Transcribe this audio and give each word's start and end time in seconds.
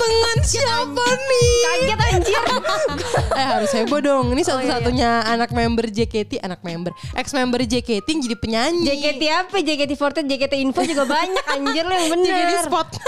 kedatangan 0.00 0.38
siapa 0.44 1.04
nih? 1.04 1.50
Kaget 1.60 2.00
anjir. 2.00 2.42
eh 3.40 3.46
harus 3.46 3.70
heboh 3.72 4.00
dong. 4.00 4.24
Oh, 4.30 4.34
Ini 4.34 4.42
iya, 4.42 4.48
satu-satunya 4.48 5.10
anak 5.28 5.50
member 5.52 5.86
JKT, 5.88 6.40
anak 6.40 6.60
member, 6.64 6.92
ex 7.14 7.32
member 7.36 7.60
JKT 7.60 8.06
yang 8.06 8.20
jadi 8.24 8.36
penyanyi. 8.36 8.84
JKT 8.88 9.22
apa? 9.28 9.56
JKT48, 9.60 10.24
JKT 10.24 10.54
Info 10.60 10.80
juga 10.84 11.04
banyak 11.04 11.44
anjir 11.46 11.84
lo 11.84 11.94
yang 11.94 12.08
bener. 12.16 12.32
JKT 12.32 12.52
Spot. 12.66 12.88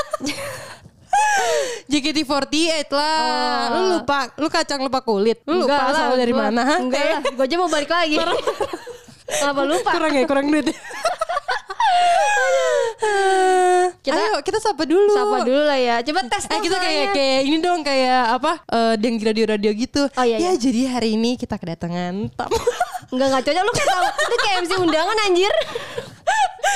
JKT48 1.92 2.88
lah. 2.88 3.68
Lu 3.72 3.80
lupa, 3.98 4.18
lu 4.40 4.48
kacang 4.48 4.80
lupa 4.80 5.00
kulit. 5.04 5.40
Lu 5.44 5.64
lupa 5.64 5.72
Oh. 5.72 5.88
Lah, 5.88 5.88
asal 5.92 6.16
dari 6.20 6.34
mana? 6.36 6.62
Enggak 6.80 7.04
lah, 7.04 7.20
gue 7.24 7.44
aja 7.44 7.56
mau 7.56 7.68
balik 7.68 7.88
lagi. 7.88 8.16
Kenapa 9.32 9.60
lupa? 9.64 9.90
kurang 9.96 10.12
ya, 10.12 10.24
kurang 10.28 10.46
duit. 10.52 10.68
Kita- 14.02 14.18
Ayo 14.18 14.42
kita 14.42 14.58
sapa 14.58 14.82
dulu. 14.82 15.14
Sapa 15.14 15.46
dulu 15.46 15.62
lah 15.62 15.78
ya. 15.78 15.96
Coba 16.02 16.26
tes 16.26 16.42
Eh 16.44 16.58
kita 16.58 16.74
kayak 16.76 17.06
kayak 17.12 17.40
ini 17.46 17.56
dong 17.58 17.80
kayak 17.82 18.34
apa? 18.34 18.52
Eh 18.66 18.94
yang 18.98 19.14
di 19.14 19.24
radio-radio 19.24 19.70
gitu. 19.72 20.02
Oh, 20.10 20.24
iya, 20.24 20.38
ya 20.38 20.50
iya. 20.50 20.52
jadi 20.54 20.90
hari 20.90 21.14
ini 21.14 21.34
kita 21.36 21.54
kedatangan 21.54 22.34
tamu. 22.34 22.58
Enggak 23.12 23.26
enggak 23.28 23.42
cocok 23.44 23.62
lu 23.62 23.72
kayak 23.72 23.88
tahu- 23.88 24.14
lu 24.22 24.36
kayak 24.38 24.56
MC 24.58 24.72
undangan 24.76 25.16
anjir. 25.22 25.54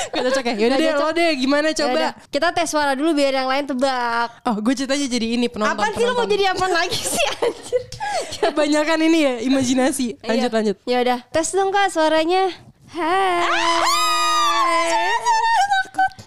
Gak 0.07 0.23
cocok 0.23 0.43
ya? 0.45 0.53
Yaudah 0.55 0.77
deh, 0.77 0.87
cocok. 0.89 1.03
lo 1.03 1.09
deh 1.13 1.29
gimana 1.35 1.67
coba? 1.73 1.89
Yaudah, 1.89 2.11
kita 2.29 2.47
tes 2.53 2.67
suara 2.67 2.91
dulu 2.93 3.11
biar 3.11 3.33
yang 3.33 3.49
lain 3.49 3.65
tebak. 3.65 4.29
Oh, 4.45 4.55
gue 4.57 4.73
ceritanya 4.73 5.07
jadi 5.09 5.27
ini 5.35 5.47
penonton. 5.47 5.73
Apaan 5.73 5.91
sih 5.91 6.05
lu 6.05 6.13
mau 6.13 6.23
penonton. 6.23 6.31
jadi 6.31 6.43
apa 6.47 6.65
lagi 6.69 7.01
sih 7.01 7.25
anjir? 7.37 7.81
Kebanyakan 8.39 8.99
ini 9.03 9.19
ya, 9.19 9.33
imajinasi. 9.43 10.07
Lanjut, 10.21 10.47
Iya. 10.47 10.55
lanjut. 10.55 10.77
Ya 10.85 10.97
udah, 11.01 11.19
tes 11.27 11.47
dong 11.51 11.69
Kak 11.69 11.89
suaranya. 11.89 12.66
Hai. 12.87 13.43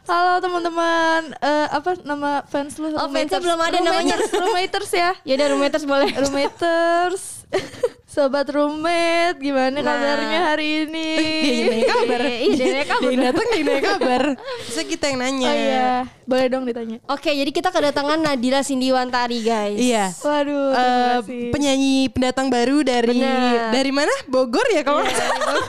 Halo 0.04 0.42
teman-teman, 0.44 1.32
Eh 1.40 1.66
apa 1.72 1.96
nama 2.04 2.44
fans 2.44 2.76
lu? 2.76 2.92
Oh, 2.92 3.08
fansnya 3.08 3.40
Roommaters. 3.40 3.44
belum 3.46 3.60
ada 3.64 3.78
namanya. 3.80 4.14
Roommaters, 4.20 4.32
Roommaters 4.36 4.90
ya. 4.92 5.10
Ya 5.24 5.32
udah 5.40 5.46
roommates 5.56 5.84
boleh. 5.88 6.10
Roommaters. 6.12 7.39
Sobat 8.10 8.42
roommate, 8.48 9.38
gimana 9.38 9.70
Nah. 9.76 9.86
kabarnya 9.86 10.38
hari 10.44 10.82
ini? 10.82 11.08
Yang 11.38 11.66
nanya 11.70 11.86
kabar. 11.88 12.20
Iya, 12.20 12.64
nanya 12.66 12.84
kabar. 12.84 13.06
Yang 13.06 13.22
datang, 13.22 13.46
nanya 13.46 13.82
kabar. 13.86 14.22
Bisa 14.60 14.82
kita 14.82 15.04
yang 15.06 15.18
nanya. 15.20 15.46
Oh 15.46 15.54
iya, 15.56 15.90
boleh 16.24 16.46
dong 16.48 16.64
ditanya. 16.64 16.98
Oke, 17.06 17.30
jadi 17.30 17.46
kita 17.48 17.70
kedatangan 17.70 18.18
Nadira 18.18 18.60
Sindiwantari, 18.60 19.38
guys. 19.40 19.78
Iya. 19.78 20.10
Waduh, 20.16 20.74
terima 20.74 20.82
Eh, 20.98 21.10
kasih. 21.22 21.42
penyanyi 21.50 21.94
pendatang 22.08 22.50
baru 22.50 22.82
dari 22.82 23.14
Benar. 23.16 23.70
dari 23.70 23.92
mana? 23.92 24.14
Bogor 24.26 24.66
ya 24.68 24.82
kalau 24.82 25.00
nggak 25.00 25.14
salah. 25.16 25.62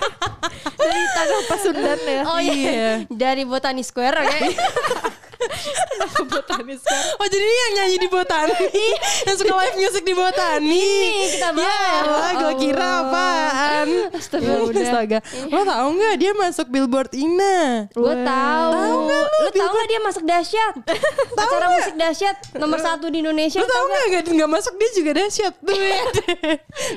Dari 0.73 1.03
tanah 1.13 1.41
Pasundan 1.45 1.99
ya. 2.01 2.21
Oh 2.25 2.39
iya. 2.41 2.53
Iya. 2.57 2.91
Dari 3.07 3.45
Botani 3.45 3.85
Square, 3.85 4.17
oke. 6.01 6.75
Oh 7.19 7.27
jadi 7.27 7.43
ini 7.43 7.57
yang 7.57 7.73
nyanyi 7.77 7.97
di 7.99 8.09
Botani 8.09 8.55
Yang 9.27 9.35
suka 9.43 9.53
live 9.53 9.77
music 9.77 10.03
di 10.03 10.13
Botani 10.15 10.67
Ini 10.71 11.25
kita 11.35 11.49
bahas. 11.53 11.91
Ya 11.91 12.01
Allah 12.07 12.31
gue 12.33 12.53
kira 12.59 12.87
apaan 13.05 13.87
Astagfirullah. 14.15 14.81
Astaga 14.87 15.19
Lo 15.51 15.61
tau 15.63 15.87
gak 15.93 16.15
dia 16.17 16.31
masuk 16.33 16.67
billboard 16.71 17.11
Ina 17.13 17.87
Gue 17.91 18.15
tahu. 18.23 18.69
Tahu 18.71 18.95
nggak 19.05 19.23
lu? 19.23 19.39
Lu 19.41 19.49
tahu 19.51 19.69
nggak 19.71 19.87
dia 19.87 19.99
masuk 20.01 20.23
dahsyat? 20.25 20.73
Acara 21.37 21.67
musik 21.71 21.95
dahsyat 21.95 22.35
nomor 22.57 22.79
satu 22.79 23.05
di 23.09 23.21
Indonesia. 23.21 23.59
Lo 23.59 23.67
tau 23.67 23.85
gak 23.87 24.03
gak, 24.11 24.21
gak 24.31 24.51
masuk 24.51 24.73
dia 24.79 24.89
juga 24.95 25.11
dahsyat 25.21 25.53
Duit 25.61 26.05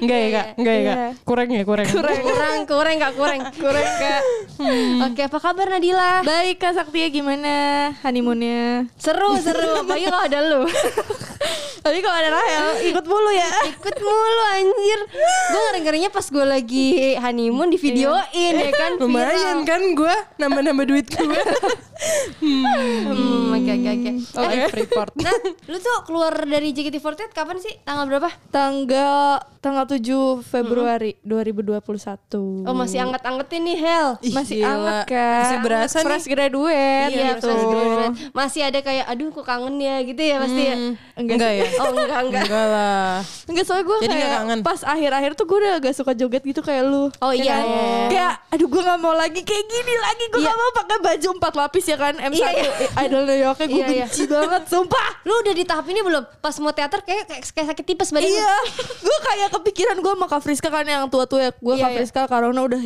Enggak 0.00 0.18
ya 0.18 0.28
kak 0.30 0.46
Enggak 0.58 0.74
ya 0.74 0.82
kak 0.82 0.92
Iya. 0.94 1.08
Kurang 1.26 1.48
ya 1.50 1.62
kurang 1.66 1.86
Kurang, 1.90 2.18
kurang, 2.22 2.58
kurang, 2.68 2.94
gak 2.96 3.12
kurang, 3.18 3.40
kurang 3.58 3.86
kak. 3.98 4.22
Oke, 5.10 5.22
apa 5.26 5.38
kabar 5.40 5.66
Nadila? 5.66 6.22
Baik 6.22 6.62
Kak 6.62 6.78
Saktia 6.78 7.10
gimana 7.10 7.90
honeymoonnya? 8.44 8.86
Seru, 8.98 9.30
seru. 9.40 9.70
Apalagi 9.82 10.04
kalau 10.08 10.22
ada 10.24 10.38
lu. 10.44 10.62
Tapi 11.84 12.00
kalau 12.00 12.16
ada 12.16 12.30
Rahel 12.32 12.66
ikut 12.90 13.04
mulu 13.04 13.30
ya. 13.30 13.50
Ikut 13.68 13.96
mulu 13.98 14.42
anjir. 14.50 15.00
Gue 15.52 15.60
ngeri-ngerinya 15.62 16.08
pas 16.08 16.24
gue 16.24 16.40
lagi 16.42 16.86
honeymoon 17.14 17.68
di 17.68 17.76
videoin 17.76 18.24
ya 18.56 18.72
kan. 18.72 18.96
Lumayan 18.96 19.60
viral. 19.60 19.68
kan 19.68 19.80
gue 19.92 20.14
Nambah-nambah 20.36 20.84
duit 20.86 21.06
gue 21.06 21.20
Hmm, 22.34 23.54
oke 23.54 23.70
oke 23.70 23.90
oke. 23.94 24.10
Oke 24.34 24.54
Eh, 24.56 24.68
Freeport 24.68 25.12
Nah, 25.16 25.32
lu 25.64 25.76
tuh 25.78 25.96
keluar 26.04 26.34
dari 26.36 26.74
JKT48 26.74 27.30
kapan 27.30 27.56
sih? 27.58 27.70
Tanggal 27.80 28.04
berapa? 28.06 28.28
Tanggal 28.50 29.40
tanggal 29.60 29.84
7 29.88 30.02
Februari 30.42 31.16
2021. 31.22 32.66
Oh, 32.66 32.74
masih 32.74 32.98
anget-angetin 33.00 33.62
nih 33.64 33.78
Hel. 33.78 34.08
Ih, 34.20 34.32
masih 34.32 34.56
gila. 34.58 34.68
anget 34.68 34.98
kan 35.08 35.40
Masih 35.40 35.58
berasa 35.62 35.96
nih 35.96 36.04
fresh 36.04 36.26
graduate 36.26 37.08
Iya, 37.08 37.24
gitu 37.30 37.46
fresh 37.46 37.64
graduate. 37.64 38.14
Masih 38.34 38.60
ada 38.62 38.80
kayak 38.80 39.04
aduh 39.06 39.28
kok 39.30 39.46
kangen 39.46 39.76
ya 39.78 39.96
gitu 40.02 40.20
ya 40.20 40.36
pasti 40.38 40.62
ya. 40.62 40.76
Enggak, 41.14 41.34
enggak 41.38 41.52
ya 41.54 41.64
Oh, 41.80 41.90
enggak 41.92 42.20
enggak. 42.22 42.44
Enggak 42.44 42.66
lah 42.66 43.14
Enggak 43.44 43.64
soalnya 43.64 43.84
gue 43.84 43.96
Jadi 44.00 44.14
kayak 44.14 44.30
kangen? 44.34 44.60
pas 44.60 44.80
akhir-akhir 44.80 45.30
tuh 45.34 45.44
gue 45.44 45.58
udah 45.58 45.72
agak 45.76 45.92
suka 45.92 46.12
joget 46.12 46.42
gitu 46.42 46.60
kayak 46.60 46.84
lu 46.84 47.10
Oh, 47.18 47.30
Ya 47.30 47.40
iya, 47.40 47.54
kan? 47.54 47.64
iya. 47.64 47.84
Kayak 48.08 48.32
aduh 48.50 48.66
gue 48.66 48.82
gak 48.82 48.98
mau 48.98 49.12
lagi 49.12 49.40
kayak 49.40 49.64
gini 49.64 49.94
lagi 49.96 50.24
Gue 50.28 50.40
Iya. 50.40 50.46
gak 50.46 50.56
mau 50.56 50.70
pakai 50.74 50.98
baju 51.00 51.28
empat 51.34 51.52
lapis 51.54 51.84
ya 51.84 51.96
kan 51.96 52.14
M1 52.16 52.34
Iya, 52.34 52.48
iya. 52.52 52.70
Idol 53.00 53.22
New 53.24 53.38
Yorknya 53.40 53.66
gue 53.66 53.74
Iya, 53.76 53.86
iya. 53.88 54.06
benci 54.06 54.22
banget 54.24 54.62
Sumpah 54.66 55.06
Lu 55.22 55.34
udah 55.36 55.52
di 55.52 55.64
tahap 55.64 55.86
ini 55.86 56.00
belum? 56.00 56.22
Pas 56.38 56.54
mau 56.58 56.70
teater 56.70 57.00
kayak 57.00 57.24
kayak, 57.26 57.42
kayak 57.46 57.66
sakit 57.70 57.84
tipes 57.86 58.08
badan. 58.10 58.26
Iya 58.26 58.52
Gue 59.00 59.16
kayak 59.22 59.48
kepikiran 59.52 59.96
gue 59.98 60.12
sama 60.12 60.26
Kak 60.26 60.40
Friska 60.40 60.68
kan 60.68 60.84
yang 60.84 61.06
tua-tua 61.06 61.40
ya 61.40 61.50
Gue 61.52 61.74
Iya, 61.74 61.80
Kak 61.80 61.90
iya. 61.90 61.96
Friska 61.98 62.22
Karona 62.24 62.60
udah 62.62 62.80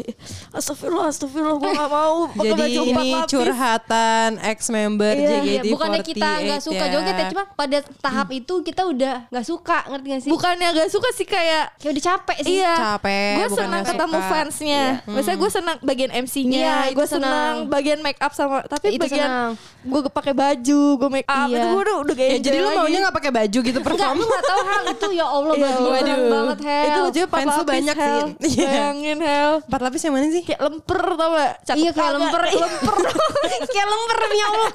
Astagfirullah 0.50 1.06
Astagfirullah 1.09 1.56
Gue 1.59 1.72
gak 1.72 1.91
mau 1.91 2.16
pakai 2.32 2.47
Jadi 2.47 2.59
baju 2.59 2.81
empat 2.82 2.88
ini 2.99 3.12
lapis 3.12 3.31
curhatan 3.31 4.31
ex 4.41 4.59
member 4.69 5.12
Iya, 5.12 5.28
JKT48 5.28 5.47
Iya, 5.59 5.62
bukannya 5.69 6.00
kita 6.03 6.28
nggak 6.38 6.60
suka 6.60 6.81
ya. 6.81 6.91
joget 6.91 7.15
ya, 7.15 7.25
cuma 7.28 7.44
pada 7.50 7.78
tahap 7.99 8.28
itu 8.31 8.55
kita 8.60 8.77
udah 8.84 9.16
nggak 9.28 9.44
suka, 9.44 9.78
ngerti 9.86 10.06
gak 10.08 10.20
sih? 10.20 10.30
Bukannya 10.30 10.68
gak 10.72 10.88
suka 10.88 11.08
sih 11.10 11.24
kayak 11.24 11.64
Kayak 11.76 11.92
udah 11.92 12.04
capek 12.04 12.36
sih. 12.40 12.54
Iya, 12.54 12.74
Capek, 12.76 13.32
Gue 13.34 13.48
senang 13.50 13.70
nggak 13.72 13.86
ketemu 13.88 14.12
suka. 14.14 14.28
fansnya. 14.28 14.82
Biasanya 15.04 15.36
gue 15.36 15.50
senang 15.50 15.76
bagian 15.80 16.10
MC-nya. 16.12 16.58
Iya, 16.58 16.76
gue 16.92 17.06
senang 17.06 17.52
bagian 17.66 17.98
make 17.98 18.18
up 18.18 18.30
sama. 18.30 18.62
Tapi 18.62 18.94
Itu 18.94 19.02
bagian 19.02 19.56
gue 19.80 20.00
pakai 20.08 20.32
baju, 20.32 20.82
gue 20.96 21.08
make 21.08 21.26
up 21.26 21.46
Iya. 21.46 21.56
itu 21.56 21.66
gue 21.68 21.80
udah 21.80 21.96
udah 21.98 22.14
kayak 22.14 22.30
Ya, 22.30 22.38
jadi 22.40 22.56
lu 22.58 22.68
maunya 22.72 22.98
gak 23.00 23.16
pakai 23.16 23.32
baju 23.32 23.58
gitu 23.62 23.78
Enggak, 23.78 23.88
perform 23.88 24.14
lu 24.14 24.26
gak 24.26 24.44
tahu 24.44 24.60
hal 24.60 24.82
itu 24.84 25.06
ya 25.10 25.26
Allah 25.26 25.54
Iya, 25.54 25.62
baju 25.64 25.82
waduh. 25.88 26.18
banget 26.28 26.58
Hel. 26.60 26.84
Itu 26.84 27.00
empat 27.24 27.38
Fans 27.38 27.48
lu 27.48 27.56
lapis, 27.58 27.70
banyak 27.70 27.96
sih. 27.96 28.22
Iya. 28.48 28.68
Bayangin 28.68 29.18
Hel. 29.18 29.52
Empat 29.64 29.80
lapis 29.80 30.00
yang 30.00 30.12
mana 30.12 30.26
sih? 30.28 30.42
Kayak 30.42 30.60
lemper 30.62 31.02
tau 31.14 31.30
gak? 31.32 31.52
Cakep 31.64 31.78
Iya 31.78 31.90
kayak 31.90 32.12
lemper 32.12 32.42
Lemper 32.48 32.94
Kayak 33.72 33.86
lemper 33.88 34.18
ya 34.28 34.46
Allah 34.48 34.72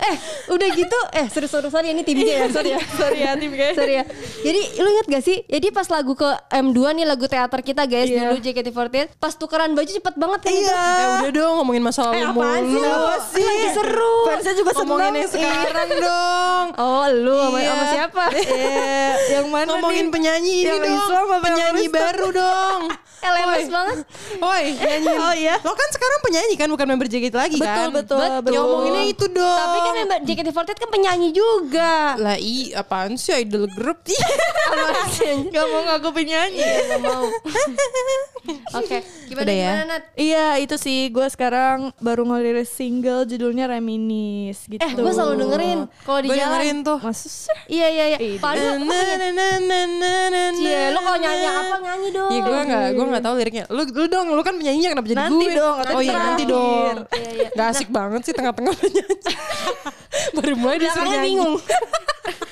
Eh 0.00 0.14
udah 0.50 0.68
gitu 0.72 0.98
Eh 1.12 1.26
sorry 1.28 1.46
sorry 1.46 1.68
sorry 1.68 1.88
Ini 1.90 2.02
tim 2.02 2.16
J 2.16 2.28
ya 2.28 2.46
Sorry 2.48 2.70
ya 2.70 2.80
Sorry 2.90 3.18
ya 3.20 3.30
tim 3.40 3.52
guys. 3.52 3.72
Sorry 3.72 3.94
ya 3.94 4.04
Jadi 4.40 4.60
lu 4.76 4.88
inget 4.90 5.06
gak 5.08 5.22
sih 5.22 5.38
Jadi 5.44 5.66
pas 5.70 5.86
lagu 5.86 6.12
ke 6.12 6.28
M2 6.50 6.78
nih 6.92 7.04
Lagu 7.04 7.24
teater 7.24 7.60
kita 7.60 7.82
guys 7.84 8.06
Iya. 8.06 8.28
Dulu 8.28 8.36
JKT48 8.38 9.16
Pas 9.16 9.32
tukeran 9.32 9.72
baju 9.72 9.88
cepet 9.88 10.14
banget 10.14 10.40
kan 10.40 10.52
itu 10.52 10.68
Eh 10.68 11.06
udah 11.18 11.30
dong 11.30 11.54
ngomongin 11.58 11.82
masa 11.82 12.00
lalu 12.06 12.14
Eh 12.14 12.24
apaan 12.26 12.62
sih 12.62 12.78
lu 12.78 12.94
sih? 13.30 13.42
Lagi 13.42 13.68
seru 13.72 14.16
Fansnya 14.26 14.52
juga 14.54 14.70
Ngomongin 14.76 15.12
yang 15.16 15.30
sekarang 15.30 15.88
dong. 15.98 16.66
Oh 16.80 17.04
lu 17.08 17.34
sama, 17.34 17.58
Iya. 17.58 17.68
sama 17.68 17.84
siapa 17.88 18.24
Eh, 18.32 19.12
yang 19.34 19.46
mana 19.48 19.66
Ngomongin 19.70 20.04
nih? 20.04 20.12
penyanyi 20.12 20.54
ini 20.58 20.66
Yang 20.66 20.80
dong. 20.80 20.96
Islam 20.98 21.24
apa 21.26 21.36
penyanyi 21.40 21.84
baru 21.88 22.28
dong. 22.30 22.80
Lemes 23.20 23.44
Woi. 23.60 23.68
banget 23.68 23.96
Woi, 24.40 24.64
nyanyi. 24.74 25.14
Oh 25.14 25.34
iya. 25.34 25.56
Lo 25.60 25.72
kan 25.72 25.88
sekarang 25.92 26.18
penyanyi 26.24 26.54
kan 26.56 26.68
bukan 26.68 26.86
member 26.88 27.06
JKT 27.06 27.34
lagi 27.34 27.56
Betul, 27.56 27.68
kan? 27.68 27.88
betul, 27.92 28.18
betul. 28.40 28.52
Ya 28.52 28.58
ngomonginnya 28.58 29.04
itu 29.06 29.24
dong. 29.28 29.58
Tapi 29.60 29.78
kan 29.78 29.92
member 30.00 30.18
JKT48 30.24 30.76
kan 30.76 30.90
penyanyi 30.90 31.28
juga 31.30 31.92
lah 32.16 32.36
i 32.36 32.72
apaan 32.72 33.14
sih 33.14 33.36
idol 33.36 33.68
group? 33.68 34.00
Apaan 34.70 35.08
sih 35.10 35.26
anjir? 35.26 35.50
Gak 35.50 35.66
mau 35.66 35.80
ngaku 35.84 36.08
penyanyi. 36.14 36.62
Iya 36.62 36.80
gak 36.88 37.00
mau 37.02 37.24
Oke 38.80 38.98
Gimana 39.30 39.46
Udah 39.46 39.54
ya? 39.54 39.70
gimana 39.70 39.84
Nat? 39.86 40.02
Iya 40.16 40.46
itu 40.58 40.74
sih 40.74 40.98
gue 41.06 41.26
sekarang 41.28 41.94
baru 42.00 42.26
ngeliris 42.26 42.66
single 42.66 43.22
judulnya 43.22 43.68
Reminis 43.68 44.66
gitu. 44.66 44.80
Eh 44.80 44.90
gue 44.90 45.12
selalu 45.12 45.34
dengerin 45.38 45.78
Kalau 46.02 46.18
di 46.18 46.28
jalan 46.28 46.40
dengerin 46.40 46.76
tuh. 46.82 46.98
Maksud? 46.98 47.30
Iya 47.68 47.86
iya 47.90 48.04
iya 48.10 48.18
Padahal. 48.38 48.82
Cie, 50.50 50.82
lo 50.90 51.00
kalau 51.00 51.18
nyanyi 51.18 51.46
apa 51.46 51.76
nyanyi 51.78 52.08
dong. 52.10 52.30
Iya 52.30 52.40
gue 52.42 52.60
gak, 52.66 52.86
gue 52.90 53.06
gak 53.12 53.24
tahu 53.24 53.34
liriknya. 53.36 53.64
Lu, 53.66 53.82
lu 53.84 54.04
dong, 54.06 54.26
lu 54.30 54.42
kan 54.42 54.54
penyanyinya 54.54 54.90
kenapa 54.92 55.06
jadi 55.06 55.18
Nanti 55.20 55.44
gue? 55.44 55.56
dong, 55.56 55.76
Oh 55.90 56.00
iya 56.00 56.16
nanti 56.16 56.44
dong. 56.44 56.96
Iya, 57.10 57.30
iya. 57.32 57.48
Gak 57.52 57.66
asik 57.70 57.88
banget 57.88 58.20
sih 58.24 58.34
tengah-tengah 58.34 58.72
penyanyi. 58.72 59.14
Baru 60.36 60.54
mulai 60.56 60.76
disuruh 60.78 61.06
nyanyi. 61.06 61.26
bingung. 61.26 61.54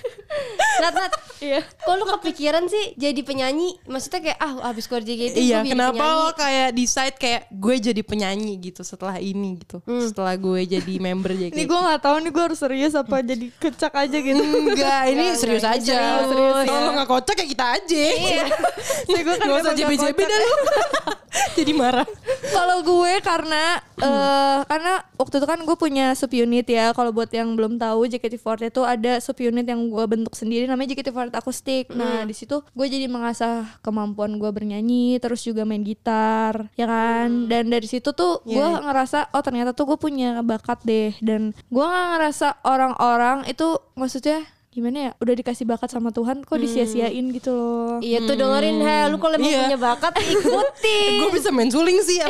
Nat, 0.79 0.95
Nat, 0.95 1.13
Iya. 1.39 1.63
kok 1.63 1.95
lu 1.95 2.05
kepikiran 2.09 2.67
sih 2.67 2.95
jadi 2.95 3.19
penyanyi? 3.21 3.79
Maksudnya 3.85 4.21
kayak 4.25 4.39
ah 4.39 4.69
abis 4.69 4.85
keluar 4.85 5.03
JKT 5.03 5.35
Iya, 5.37 5.63
kenapa 5.63 5.95
penyanyi. 5.97 6.19
lo 6.19 6.29
kayak 6.33 6.69
decide 6.73 7.17
kayak 7.17 7.43
gue 7.49 7.75
jadi 7.81 8.03
penyanyi 8.03 8.53
gitu 8.61 8.83
setelah 8.83 9.17
ini 9.17 9.59
gitu. 9.59 9.79
Setelah 9.85 10.35
gue 10.35 10.61
jadi 10.69 10.95
member 10.97 11.31
JKT. 11.33 11.53
Ini 11.53 11.63
gue 11.65 11.79
gak 11.81 12.01
tahu 12.01 12.17
nih 12.21 12.31
gue 12.31 12.43
harus 12.45 12.59
serius 12.59 12.95
apa 12.95 13.17
jadi 13.21 13.47
kecak 13.53 13.95
aja 13.97 14.19
gitu. 14.19 14.39
Enggak, 14.39 15.03
ini 15.09 15.25
Enggak, 15.25 15.37
serius 15.37 15.63
enggak, 15.63 15.79
aja. 15.79 15.95
serius, 15.95 16.27
serius, 16.29 16.55
Kalau 16.65 16.75
ya. 16.75 16.85
lo 16.85 16.91
gak 16.97 17.09
kocak 17.09 17.37
ya 17.37 17.47
kita 17.49 17.67
aja. 17.73 18.03
Iya. 18.09 18.45
Nih 19.11 19.21
gue 19.21 19.35
kan 19.37 19.47
Gak 19.47 19.59
usah 19.61 19.75
JB-JB 19.75 20.19
dah 20.21 20.39
lu. 20.39 20.55
jadi 21.59 21.73
marah. 21.75 22.09
Kalau 22.49 22.83
gue 22.83 23.13
karena 23.21 23.83
eh 23.99 24.59
karena 24.67 25.03
waktu 25.19 25.43
itu 25.43 25.47
kan 25.47 25.61
gue 25.63 25.77
punya 25.77 26.15
subunit 26.15 26.67
ya. 26.71 26.95
Kalau 26.95 27.11
buat 27.11 27.31
yang 27.35 27.55
belum 27.59 27.77
tahu 27.77 28.07
JKT48 28.11 28.71
itu 28.71 28.83
ada 28.87 29.13
subunit 29.19 29.67
yang 29.67 29.91
gue 29.91 30.05
bentuk 30.07 30.35
sendiri 30.35 30.71
namanya 30.71 30.95
JKT48 30.95 31.35
akustik. 31.35 31.85
Nah, 31.93 32.23
di 32.23 32.35
situ 32.35 32.63
gue 32.63 32.87
jadi 32.87 33.11
mengasah 33.11 33.79
kemampuan 33.83 34.39
gue 34.39 34.51
bernyanyi, 34.51 35.19
terus 35.19 35.43
juga 35.43 35.67
main 35.67 35.83
gitar, 35.83 36.71
ya 36.79 36.87
kan. 36.87 37.51
Dan 37.51 37.71
dari 37.71 37.87
situ 37.87 38.15
tuh 38.15 38.43
gue 38.47 38.67
ngerasa 38.83 39.35
oh 39.35 39.43
ternyata 39.43 39.75
tuh 39.75 39.95
gue 39.95 39.99
punya 39.99 40.41
bakat 40.43 40.81
deh 40.87 41.13
dan 41.23 41.53
gue 41.69 41.85
nggak 41.85 42.09
ngerasa 42.17 42.63
orang-orang 42.65 43.45
itu 43.51 43.79
maksudnya 43.99 44.47
gimana 44.69 44.97
ya 45.01 45.11
udah 45.19 45.35
dikasih 45.35 45.65
bakat 45.65 45.89
sama 45.89 46.09
Tuhan 46.09 46.45
kok 46.45 46.55
disia-siain 46.55 47.25
gitu 47.33 47.51
loh 47.51 47.99
Iya 47.99 48.23
tuh 48.23 48.37
dengerin 48.37 48.79
he, 48.79 48.97
lu 49.09 49.17
kalau 49.17 49.35
emang 49.35 49.49
Iya. 49.49 49.61
punya 49.65 49.79
bakat 49.81 50.13
ikutin. 50.15 51.19
gue 51.25 51.31
bisa 51.33 51.49
main 51.49 51.67
suling 51.67 51.99
sih 52.01 52.21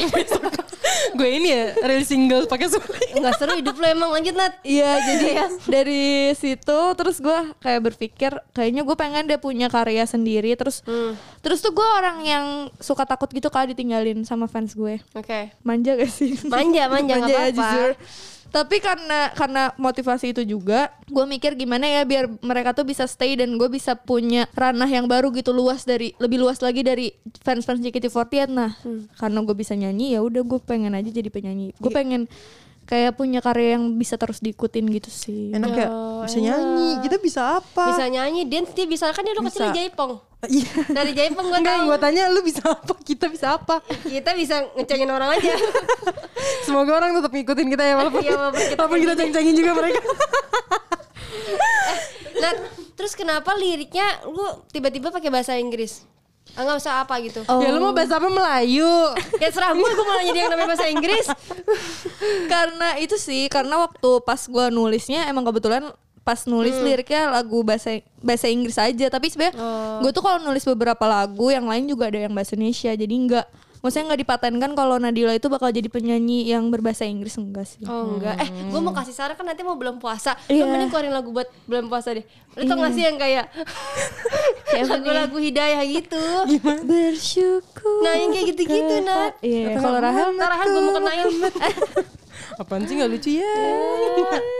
gue 1.10 1.28
ini 1.28 1.48
ya 1.48 1.64
real 1.82 2.00
single 2.02 2.46
pakai 2.46 2.70
suling. 2.70 3.18
Enggak 3.18 3.36
seru 3.36 3.52
hidup 3.52 3.74
lu 3.74 3.84
emang 3.84 4.08
lanjut 4.10 4.32
Nat. 4.32 4.54
Iya 4.62 4.90
jadi 4.98 5.28
dari 5.66 6.04
situ 6.32 6.78
terus 6.94 7.18
gue 7.18 7.38
kayak 7.58 7.80
berpikir 7.84 8.32
kayaknya 8.52 8.82
gue 8.82 8.96
pengen 8.96 9.26
deh 9.26 9.36
punya 9.36 9.68
karya 9.68 10.06
sendiri 10.06 10.54
terus 10.54 10.80
terus 11.40 11.58
tuh 11.58 11.74
gue 11.74 11.84
orang 11.84 12.22
yang 12.22 12.44
suka 12.78 13.04
takut 13.04 13.28
gitu 13.28 13.48
kali 13.48 13.74
ditinggalin 13.74 14.22
sama 14.22 14.46
fans 14.46 14.72
gue 14.72 15.02
Oke. 15.12 15.52
manja 15.60 15.94
gak 15.94 16.08
sih 16.08 16.38
Manja, 16.46 16.86
manja, 16.86 17.14
nggak 17.18 17.28
ya, 17.28 17.36
apa-apa. 17.36 17.52
jujur 17.52 17.90
tapi 18.48 18.80
karena 18.80 19.32
karena 19.36 19.72
motivasi 19.76 20.32
itu 20.32 20.42
juga 20.44 20.92
gue 21.08 21.24
mikir 21.28 21.54
gimana 21.54 21.84
ya 21.84 22.02
biar 22.08 22.28
mereka 22.40 22.72
tuh 22.72 22.88
bisa 22.88 23.04
stay 23.04 23.36
dan 23.36 23.56
gue 23.60 23.68
bisa 23.68 23.96
punya 23.96 24.48
ranah 24.56 24.88
yang 24.88 25.04
baru 25.04 25.28
gitu 25.32 25.52
luas 25.52 25.84
dari 25.84 26.16
lebih 26.16 26.40
luas 26.40 26.60
lagi 26.64 26.80
dari 26.80 27.12
fans 27.44 27.68
fans 27.68 27.80
JKT48 27.84 28.48
nah 28.48 28.72
karena 29.20 29.38
gue 29.44 29.56
bisa 29.56 29.76
nyanyi 29.76 30.16
ya 30.16 30.20
udah 30.24 30.42
gue 30.44 30.60
pengen 30.64 30.92
aja 30.96 31.08
jadi 31.08 31.28
penyanyi. 31.28 31.76
Gue 31.78 31.92
pengen 31.92 32.26
kayak 32.88 33.20
punya 33.20 33.44
karya 33.44 33.76
yang 33.76 34.00
bisa 34.00 34.16
terus 34.16 34.40
diikutin 34.40 34.88
gitu 34.88 35.12
sih 35.12 35.52
Enak 35.52 35.76
ya, 35.76 35.88
bisa 36.24 36.40
nyanyi. 36.40 36.88
Kita 37.04 37.16
bisa 37.20 37.60
apa? 37.60 37.84
Bisa 37.92 38.08
nyanyi, 38.08 38.48
dance 38.48 38.72
dia 38.72 38.88
bisa 38.88 39.12
kan 39.12 39.20
dia 39.20 39.36
dulu 39.36 39.52
kecil 39.52 39.68
jaipong. 39.70 40.12
Iya. 40.38 40.70
Dari 40.94 41.18
jaipong 41.18 41.50
gua 41.50 41.58
Enggak, 41.58 41.82
tahu. 41.82 41.86
gue 41.90 41.98
tanya 41.98 42.30
lu 42.30 42.46
bisa 42.46 42.62
apa? 42.62 42.94
Kita 43.02 43.26
bisa 43.26 43.58
apa? 43.58 43.82
Kita 44.06 44.38
bisa 44.38 44.70
ngecengin 44.78 45.10
orang 45.10 45.34
aja. 45.34 45.50
Semoga 46.66 46.94
orang 46.94 47.10
tetap 47.18 47.34
ngikutin 47.34 47.66
kita 47.74 47.82
ya 47.82 47.94
walaupun, 47.98 48.22
Iya, 48.22 48.38
walaupun 48.38 48.62
kita 48.62 48.78
walaupun 48.78 48.98
kita 49.02 49.14
ceng-cengin 49.18 49.54
juga 49.58 49.72
mereka. 49.74 49.98
Nah, 52.38 52.54
terus 52.94 53.18
kenapa 53.18 53.50
liriknya 53.58 54.06
lu 54.30 54.62
tiba-tiba 54.70 55.10
pakai 55.10 55.26
bahasa 55.26 55.58
Inggris? 55.58 56.06
Ah, 56.56 56.62
nggak 56.66 56.78
usah 56.80 57.04
apa 57.04 57.14
gitu. 57.22 57.42
Ya 57.42 57.68
lu 57.70 57.78
mau 57.78 57.92
bahasa 57.92 58.16
apa 58.18 58.28
Melayu? 58.28 58.88
Ya 59.42 59.48
serah 59.52 59.74
gue, 59.74 59.84
gue 59.84 60.06
malah 60.06 60.24
jadi 60.26 60.38
yang 60.46 60.50
namanya 60.50 60.68
bahasa 60.74 60.86
Inggris. 60.90 61.26
karena 62.52 62.88
itu 62.98 63.16
sih 63.18 63.46
karena 63.46 63.78
waktu 63.86 64.10
pas 64.26 64.40
gue 64.44 64.64
nulisnya 64.72 65.28
emang 65.30 65.46
kebetulan 65.46 65.92
pas 66.26 66.44
nulis 66.44 66.76
liriknya 66.84 67.32
lagu 67.32 67.64
bahasa 67.64 68.04
bahasa 68.20 68.52
Inggris 68.52 68.76
aja 68.76 69.08
tapi 69.08 69.32
sebenarnya 69.32 69.56
gue 70.04 70.10
tuh 70.12 70.20
kalau 70.20 70.36
nulis 70.44 70.60
beberapa 70.60 71.08
lagu 71.08 71.48
yang 71.48 71.64
lain 71.64 71.88
juga 71.88 72.12
ada 72.12 72.20
yang 72.20 72.34
bahasa 72.36 72.52
Indonesia 72.52 72.92
jadi 72.92 73.14
nggak 73.16 73.46
maksudnya 73.78 74.10
nggak 74.10 74.20
dipatenkan 74.22 74.70
kalau 74.74 74.96
Nadila 74.98 75.32
itu 75.32 75.46
bakal 75.46 75.70
jadi 75.70 75.86
penyanyi 75.86 76.50
yang 76.50 76.66
berbahasa 76.68 77.06
Inggris 77.06 77.38
enggak 77.38 77.66
sih 77.66 77.82
Oh 77.86 78.18
enggak. 78.18 78.36
Eh, 78.42 78.48
gue 78.68 78.80
mau 78.80 78.90
kasih 78.92 79.14
saran 79.14 79.38
kan 79.38 79.46
nanti 79.46 79.62
mau 79.62 79.78
bulan 79.78 80.02
puasa. 80.02 80.34
Iya. 80.50 80.66
Lu 80.66 80.72
mending 80.74 80.90
keluarin 80.90 81.14
lagu 81.14 81.30
buat 81.30 81.48
bulan 81.64 81.86
puasa 81.86 82.14
deh. 82.14 82.24
Lu 82.58 82.62
tau 82.66 82.76
gak 82.78 82.92
sih 82.92 83.04
yang 83.06 83.16
kayak 83.16 83.46
lagu-lagu 84.90 85.36
hidayah 85.38 85.82
gitu. 85.86 86.22
bersyukur 86.84 88.02
Nah, 88.02 88.14
yang 88.18 88.30
kayak 88.34 88.46
gitu-gitu, 88.54 88.94
Nat. 89.02 89.32
iya 89.42 89.78
kalau 89.78 89.98
Rahel 89.98 90.34
Rahel 90.34 90.66
gue 90.68 90.82
mau 90.82 90.94
kenain. 90.98 91.26
Apaan 92.60 92.82
sih 92.90 92.98
nggak 92.98 93.10
lucu 93.10 93.30
ya? 93.38 93.46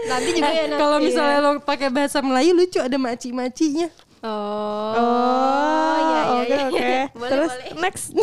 Nanti 0.07 0.31
juga 0.35 0.51
ya, 0.51 0.65
Nat. 0.71 0.79
Kalau 0.79 0.97
misalnya 1.03 1.39
lo 1.43 1.51
pakai 1.59 1.89
bahasa 1.91 2.23
Melayu 2.23 2.55
lucu 2.55 2.79
ada 2.79 2.95
maci-macinya. 2.95 3.91
Oh. 4.19 4.99
oh 4.99 5.95
iya, 6.03 6.11
iya, 6.11 6.23
oke 6.27 6.51
iya. 6.51 6.59
oke 6.67 6.91
Boleh, 7.15 7.31
terus 7.31 7.53
boleh. 7.55 7.71
next 7.79 8.07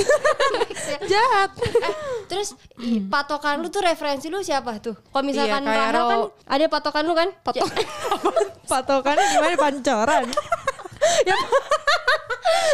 Jahat. 1.01 1.51
Eh, 1.85 1.93
terus 2.25 2.57
i- 2.79 3.01
patokan 3.01 3.59
lu 3.59 3.67
tuh 3.67 3.79
referensi 3.79 4.27
lu 4.27 4.41
siapa 4.41 4.79
tuh? 4.79 4.97
Kalau 5.05 5.21
misalkan 5.21 5.61
Iya, 5.61 5.93
Rahel 5.93 6.05
kan 6.07 6.19
ada 6.47 6.65
patokan 6.65 7.03
lu 7.03 7.13
kan? 7.13 7.29
Patok. 7.41 7.69
patokannya 8.71 9.25
gimana 9.29 9.55
pancoran 9.55 10.23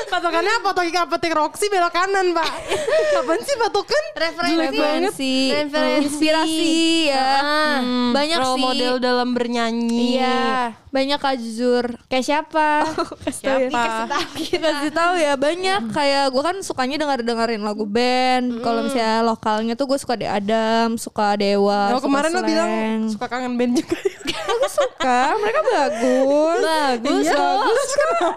Patokannya 0.08 0.54
apotek 0.60 0.94
apotek 0.94 1.32
Roxy 1.32 1.66
belok 1.68 1.90
kanan, 1.90 2.32
Pak. 2.32 2.52
Apaan 3.22 3.42
sih 3.42 3.56
patokan? 3.56 4.04
referensi. 4.12 4.58
referensi, 4.60 5.36
Referensi. 5.50 6.04
inspirasi 6.06 6.74
ya. 7.08 7.30
Ah. 7.42 7.78
banyak 8.12 8.38
Role 8.38 8.54
sih. 8.54 8.62
model 8.62 8.94
dalam 9.00 9.30
bernyanyi. 9.32 10.20
Iya, 10.20 10.52
banyak 10.90 11.18
Kak 11.18 11.36
Jujur. 11.38 11.86
Kayak 12.06 12.26
siapa? 12.28 12.86
Siapa? 13.42 14.06
Kasih 14.36 14.92
tahu 14.92 15.14
ya 15.18 15.34
banyak 15.34 15.90
kayak 15.90 16.30
gue 16.30 16.44
kan 16.44 16.58
sukanya 16.62 17.00
denger 17.00 17.24
dengerin 17.24 17.64
lagu 17.64 17.88
band. 17.88 18.62
Kalau 18.62 18.84
misalnya 18.84 19.24
lokalnya 19.24 19.74
tuh 19.74 19.88
gue 19.88 19.98
suka 19.98 20.14
De 20.14 20.28
Adam, 20.28 20.96
suka 20.96 21.34
Dewa. 21.36 21.96
Oh, 21.96 21.98
suka 21.98 22.06
kemarin 22.06 22.30
lo 22.32 22.42
bilang 22.44 22.70
suka 23.10 23.26
kangen 23.26 23.56
band 23.56 23.74
juga. 23.76 23.98
Aku 24.42 24.68
suka, 24.68 25.20
mereka 25.40 25.62
bagus. 25.64 26.60
Bagus 26.62 27.24
Iya, 27.24 27.34
bagus. 27.34 27.90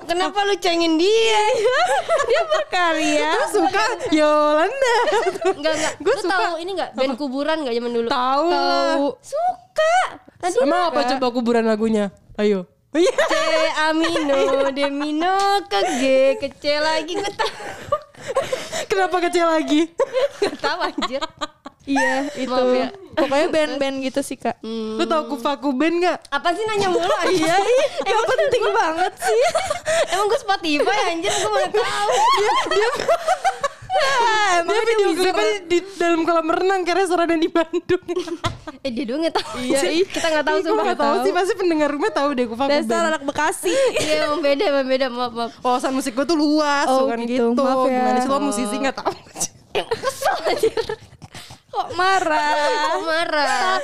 Kenapa 0.06 0.38
lu 0.44 0.54
cengin 0.56 0.94
dia? 0.96 1.43
Dia 2.24 2.42
berkarya. 2.48 3.30
Lo 3.36 3.46
suka 3.50 3.84
Yolanda. 4.10 4.94
Enggak 5.54 5.72
enggak. 5.76 5.92
Gua 6.00 6.12
lu 6.14 6.22
suka. 6.22 6.34
tahu 6.34 6.54
ini 6.60 6.70
enggak 6.74 6.90
band 6.96 7.14
kuburan 7.20 7.56
enggak 7.62 7.74
zaman 7.76 7.90
dulu? 7.92 8.08
Tahu 8.08 8.44
lah. 8.50 8.94
Suka. 9.20 9.96
Tadi 10.40 10.56
Emang 10.60 10.82
apa 10.92 11.00
coba 11.16 11.26
kuburan 11.32 11.64
lagunya? 11.64 12.12
Ayo. 12.36 12.68
Oh, 12.94 13.00
Iya. 13.00 13.10
C 13.34 13.34
amino 13.90 14.70
D 14.70 14.86
mino 14.86 15.34
ke 15.66 15.80
G 15.98 16.02
ke 16.38 16.46
C 16.62 16.78
lagi 16.78 17.18
gue 17.18 17.32
tahu. 17.34 17.54
Kenapa 18.86 19.18
kecil 19.26 19.50
lagi? 19.50 19.90
Gak 20.38 20.56
tahu 20.62 20.78
anjir. 20.78 21.22
Iya, 21.84 22.32
itu. 22.34 22.48
Maaf 22.48 22.72
ya. 22.72 22.88
Pokoknya 23.14 23.46
band-band 23.48 23.96
gitu 24.02 24.20
sih, 24.20 24.34
Kak. 24.34 24.56
Lo 24.64 25.04
tau 25.04 25.28
kufaku 25.28 25.70
band 25.70 26.00
gak? 26.00 26.18
Apa 26.28 26.50
sih 26.50 26.64
nanya 26.64 26.88
mulu? 26.88 27.04
Iya, 27.28 27.54
iya. 27.54 27.84
Gak 28.02 28.24
penting 28.26 28.64
banget 28.66 29.12
sih. 29.18 29.40
Emang 30.10 30.26
gue 30.26 30.40
Spotify 30.40 30.98
anjir 31.08 31.30
gue 31.30 31.46
mana 31.46 31.68
tahu. 31.70 32.10
Dia 34.64 34.80
video 34.82 35.08
klipnya 35.14 35.50
di 35.64 35.78
dalam 35.94 36.20
kolam 36.22 36.48
renang 36.48 36.82
kayak 36.82 36.98
restoran 37.00 37.38
di 37.38 37.46
Bandung. 37.46 38.02
Eh 38.80 38.90
dia 38.90 39.04
doang 39.06 39.22
nggak 39.22 39.36
tahu. 39.36 39.54
Iya, 39.60 39.80
ih. 39.92 40.04
Kita 40.04 40.26
nggak 40.26 40.44
tahu 40.44 40.58
Gue 40.58 40.66
sumpah. 40.66 40.84
gak 40.86 40.98
tau 40.98 41.14
sih, 41.22 41.30
pasti 41.30 41.52
pendengar 41.54 41.88
rumah 41.88 42.10
tahu 42.10 42.28
deh 42.32 42.44
kufaku 42.44 42.70
Dasar 42.70 42.90
band. 42.98 43.10
anak 43.12 43.22
Bekasi. 43.22 43.72
Iya 43.96 44.26
emang 44.26 44.40
beda 44.40 44.64
emang 44.66 44.86
beda 44.88 45.06
maaf 45.08 45.32
maaf. 45.32 45.52
Wawasan 45.60 45.92
musik 45.92 46.12
gue 46.12 46.26
tuh 46.26 46.34
luas, 46.34 46.84
Oh, 46.84 47.06
bukan 47.06 47.18
gitu. 47.24 47.54
gitu. 47.54 47.62
Maaf 47.62 47.84
ya. 47.84 47.94
Gimana 47.94 48.18
sih 48.18 48.28
lo 48.28 48.38
musisi 48.40 48.74
gak 48.76 48.94
tau? 48.98 49.12
Kesel 49.74 50.36
anjir. 50.44 50.74
Kok 51.74 51.88
marah? 51.92 52.54
Kok 52.86 53.02
marah? 53.02 53.82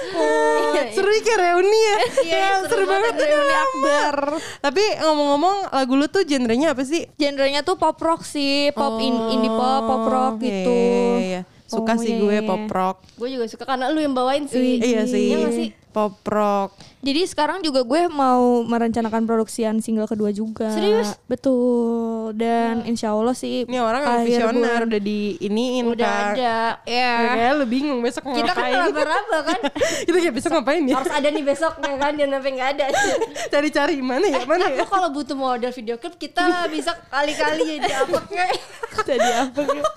Iya, 0.70 0.82
seru 0.94 1.10
nih 1.10 1.22
kayak 1.22 1.38
reuni 1.40 1.80
ya. 1.80 1.96
Iya, 2.22 2.38
Ya, 2.38 2.50
seru 2.64 2.84
banget 2.86 3.14
Reuni 3.18 3.54
Akbar. 3.56 4.16
Tapi 4.60 4.84
ngomong-ngomong 5.02 5.56
lagu 5.68 5.94
lu 5.94 6.06
tuh 6.06 6.22
genrenya 6.22 6.70
apa 6.70 6.86
sih? 6.86 7.10
Genrenya 7.14 7.60
tuh 7.60 7.74
pop 7.74 7.98
rock 7.98 8.22
sih, 8.22 8.70
pop 8.70 9.02
in, 9.02 9.10
indie 9.30 9.50
pop, 9.50 9.82
pop 9.82 10.04
rock 10.06 10.32
Oh, 10.32 10.38
gitu. 10.38 10.70
iya, 10.70 11.18
iya, 11.18 11.20
iya. 11.20 11.40
Suka 11.66 11.94
Oh, 11.94 11.98
sih 11.98 12.10
iya, 12.12 12.20
gue 12.20 12.36
iya. 12.36 12.46
pop 12.46 12.64
rock. 12.66 12.96
Gue 13.14 13.28
juga 13.30 13.46
suka 13.46 13.64
karena 13.64 13.90
lu 13.90 13.98
yang 13.98 14.14
bawain 14.14 14.46
sih. 14.46 14.78
Iya 14.78 15.02
sih. 15.06 15.26
Iya 15.34 15.48
sih? 15.50 15.68
Pop 15.90 16.22
rock. 16.22 16.78
Jadi 17.00 17.24
sekarang 17.24 17.64
juga 17.64 17.80
gue 17.80 18.12
mau 18.12 18.60
merencanakan 18.60 19.24
produksian 19.24 19.80
single 19.80 20.04
kedua 20.04 20.28
juga. 20.30 20.68
Serius? 20.68 21.16
Betul. 21.24 22.36
Dan 22.36 22.84
insya 22.84 23.16
Allah 23.16 23.32
sih. 23.32 23.64
Ini 23.64 23.80
orang 23.80 24.04
yang 24.04 24.20
visioner 24.20 24.80
udah 24.84 25.00
di 25.00 25.40
iniin 25.40 25.88
Udah 25.88 26.04
kan. 26.04 26.24
ada. 26.36 26.56
Ya. 26.84 27.12
Kayak 27.24 27.52
lu 27.56 27.64
bingung 27.64 28.04
besok 28.04 28.28
mau 28.28 28.36
Kita 28.36 28.52
kan 28.52 28.68
ngapain. 28.68 28.84
raba-raba 28.84 29.38
kan. 29.48 29.60
Kita 30.06 30.16
kayak 30.20 30.34
besok 30.36 30.50
ngapain 30.52 30.82
ya? 30.84 30.94
Harus 31.00 31.12
ada 31.16 31.28
nih 31.32 31.44
besok 31.44 31.72
ya 31.80 31.94
kan 31.96 32.12
dia 32.12 32.26
sampai 32.28 32.50
nggak 32.52 32.68
ada. 32.76 32.84
Cari-cari 33.56 33.94
mana 34.04 34.26
ya? 34.28 34.40
Mana 34.44 34.64
ya? 34.68 34.84
Kalau 34.84 35.08
butuh 35.08 35.36
model 35.40 35.72
video 35.72 35.96
klip 35.96 36.20
kita 36.20 36.68
bisa 36.68 36.92
kali-kali 37.08 37.80
jadi 37.80 37.92
apa 38.04 38.18
kayak. 38.28 38.60
Jadi 39.08 39.28
apa 39.40 39.60
gitu? 39.72 39.92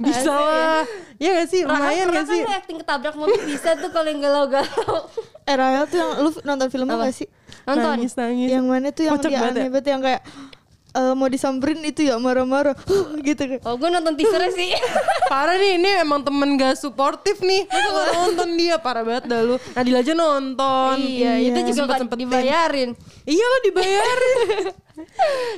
Bisa 0.00 0.32
lah. 0.32 0.82
Iya 1.20 1.30
gak 1.36 1.48
sih? 1.52 1.60
Lumayan 1.68 2.08
gak 2.10 2.26
sih? 2.26 2.40
Kan 2.42 2.58
acting 2.64 2.78
ketabrak 2.80 3.12
mobil 3.12 3.44
bisa 3.44 3.76
tuh 3.76 3.92
kalau 3.92 4.08
yang 4.08 4.24
galau-galau. 4.24 5.04
Eh 5.44 5.54
Rahel 5.54 5.84
tuh 5.86 5.96
yang 5.96 6.10
lu 6.18 6.30
nonton 6.42 6.66
filmnya 6.68 6.94
Apa? 6.94 7.04
gak 7.04 7.14
sih? 7.14 7.28
Nonton. 7.64 7.90
Nangis, 7.90 8.12
nangis. 8.14 8.48
Yang 8.48 8.64
mana 8.64 8.86
tuh 8.90 9.02
yang 9.02 9.14
Kocak 9.14 9.28
dia 9.28 9.38
banget 9.38 9.52
ya? 9.52 9.60
aneh 9.60 9.70
banget 9.70 9.86
yang 9.86 10.00
kayak 10.00 10.20
eh, 10.94 11.12
mau 11.12 11.26
disamperin 11.26 11.80
itu 11.82 12.00
ya 12.02 12.16
marah-marah 12.16 12.72
gitu 13.28 13.42
kan. 13.46 13.58
Oh 13.62 13.74
gue 13.74 13.88
nonton 13.88 14.14
teasernya 14.14 14.50
sih. 14.50 14.72
Parah 15.24 15.54
nih, 15.54 15.76
ini 15.76 15.90
emang 15.98 16.20
temen 16.20 16.54
gak 16.54 16.76
suportif 16.76 17.40
nih 17.40 17.64
Masa 17.64 18.12
nonton 18.22 18.48
dia, 18.54 18.76
parah 18.76 19.02
banget 19.02 19.24
dah 19.26 19.40
lu 19.42 19.56
Nadila 19.72 19.98
aja 19.98 20.12
nonton 20.12 20.96
iya, 21.00 21.40
itu 21.40 21.58
juga 21.66 21.88
kan 21.90 22.04
Sempet-sempetin. 22.04 22.20
dibayarin. 22.22 22.90
Iya 23.24 23.40
lo 23.42 23.58
dibayarin 23.62 24.38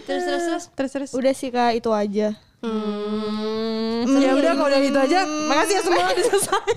Terus 0.03 0.23
terus 0.25 0.43
terus. 0.43 0.65
Terus 0.73 0.91
terus 0.93 1.11
Udah 1.13 1.31
sih 1.31 1.49
kak 1.49 1.75
itu 1.75 1.91
aja. 1.91 2.35
Hmm, 2.59 4.03
Ya 4.17 4.33
udah 4.33 4.53
kalau 4.53 4.67
udah 4.67 4.81
gitu 4.81 4.99
aja. 4.99 5.19
Makasih 5.23 5.75
ya 5.77 5.83
semua 5.85 6.03
udah 6.05 6.25
selesai. 6.25 6.73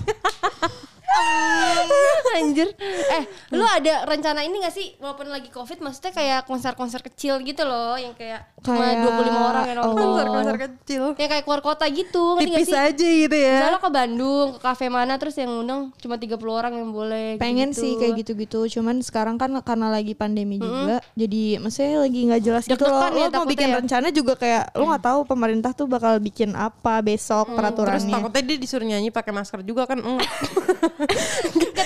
Anjir. 2.39 2.69
Eh, 3.09 3.23
lu 3.51 3.63
ada 3.63 4.05
rencana 4.05 4.41
ini 4.41 4.61
gak 4.61 4.71
sih 4.71 4.95
walaupun 4.97 5.27
lagi 5.27 5.49
Covid 5.49 5.81
maksudnya 5.81 6.13
kayak 6.13 6.45
konser-konser 6.45 7.01
kecil 7.01 7.41
gitu 7.41 7.65
loh 7.65 7.97
yang 7.97 8.13
kayak 8.13 8.47
cuma 8.61 8.79
Kayak- 8.79 9.03
25 9.03 9.49
orang 9.49 9.63
yang 9.65 9.77
nonton. 9.77 9.91
Oh. 9.91 9.97
Konser-konser 9.99 10.55
kecil. 10.59 11.03
Yang 11.15 11.29
kayak 11.29 11.43
keluar 11.43 11.61
kota 11.61 11.85
gitu, 11.89 12.23
Tipis 12.37 12.67
sih? 12.67 12.75
aja 12.75 13.07
gitu 13.19 13.35
ya. 13.35 13.55
Misalnya 13.59 13.75
lo 13.75 13.81
ke 13.81 13.91
Bandung, 13.91 14.47
ke 14.55 14.59
kafe 14.61 14.85
mana 14.87 15.13
terus 15.17 15.35
yang 15.35 15.51
undang 15.51 15.91
cuma 15.97 16.15
30 16.15 16.39
orang 16.49 16.73
yang 16.75 16.89
boleh 16.89 17.35
pengen 17.37 17.71
gitu. 17.71 17.81
sih 17.81 17.91
kayak 17.95 18.13
gitu-gitu 18.19 18.79
cuman 18.79 19.01
sekarang 19.01 19.35
kan 19.35 19.51
karena 19.61 19.89
lagi 19.89 20.13
pandemi 20.13 20.55
juga 20.57 21.01
jadi 21.13 21.59
maksudnya 21.59 21.99
lagi 21.99 22.19
nggak 22.25 22.41
jelas 22.41 22.63
gitu 22.65 22.83
loh 22.83 23.01
ya 23.09 23.27
lo 23.27 23.33
mau 23.33 23.47
bikin 23.47 23.69
ya? 23.69 23.75
rencana 23.79 24.07
juga 24.09 24.33
kayak 24.35 24.75
lo 24.75 24.87
nggak 24.87 25.03
tahu 25.03 25.19
pemerintah 25.25 25.71
tuh 25.73 25.85
bakal 25.85 26.19
bikin 26.19 26.53
apa 26.53 27.01
besok 27.01 27.49
Terus 27.49 27.57
peraturannya 27.57 28.13
takutnya 28.13 28.41
dia 28.43 28.57
disuruh 28.57 28.85
nyanyi 28.85 29.09
pakai 29.09 29.31
masker 29.31 29.59
juga 29.61 29.83
kan 29.85 29.99
enggak. 29.99 30.29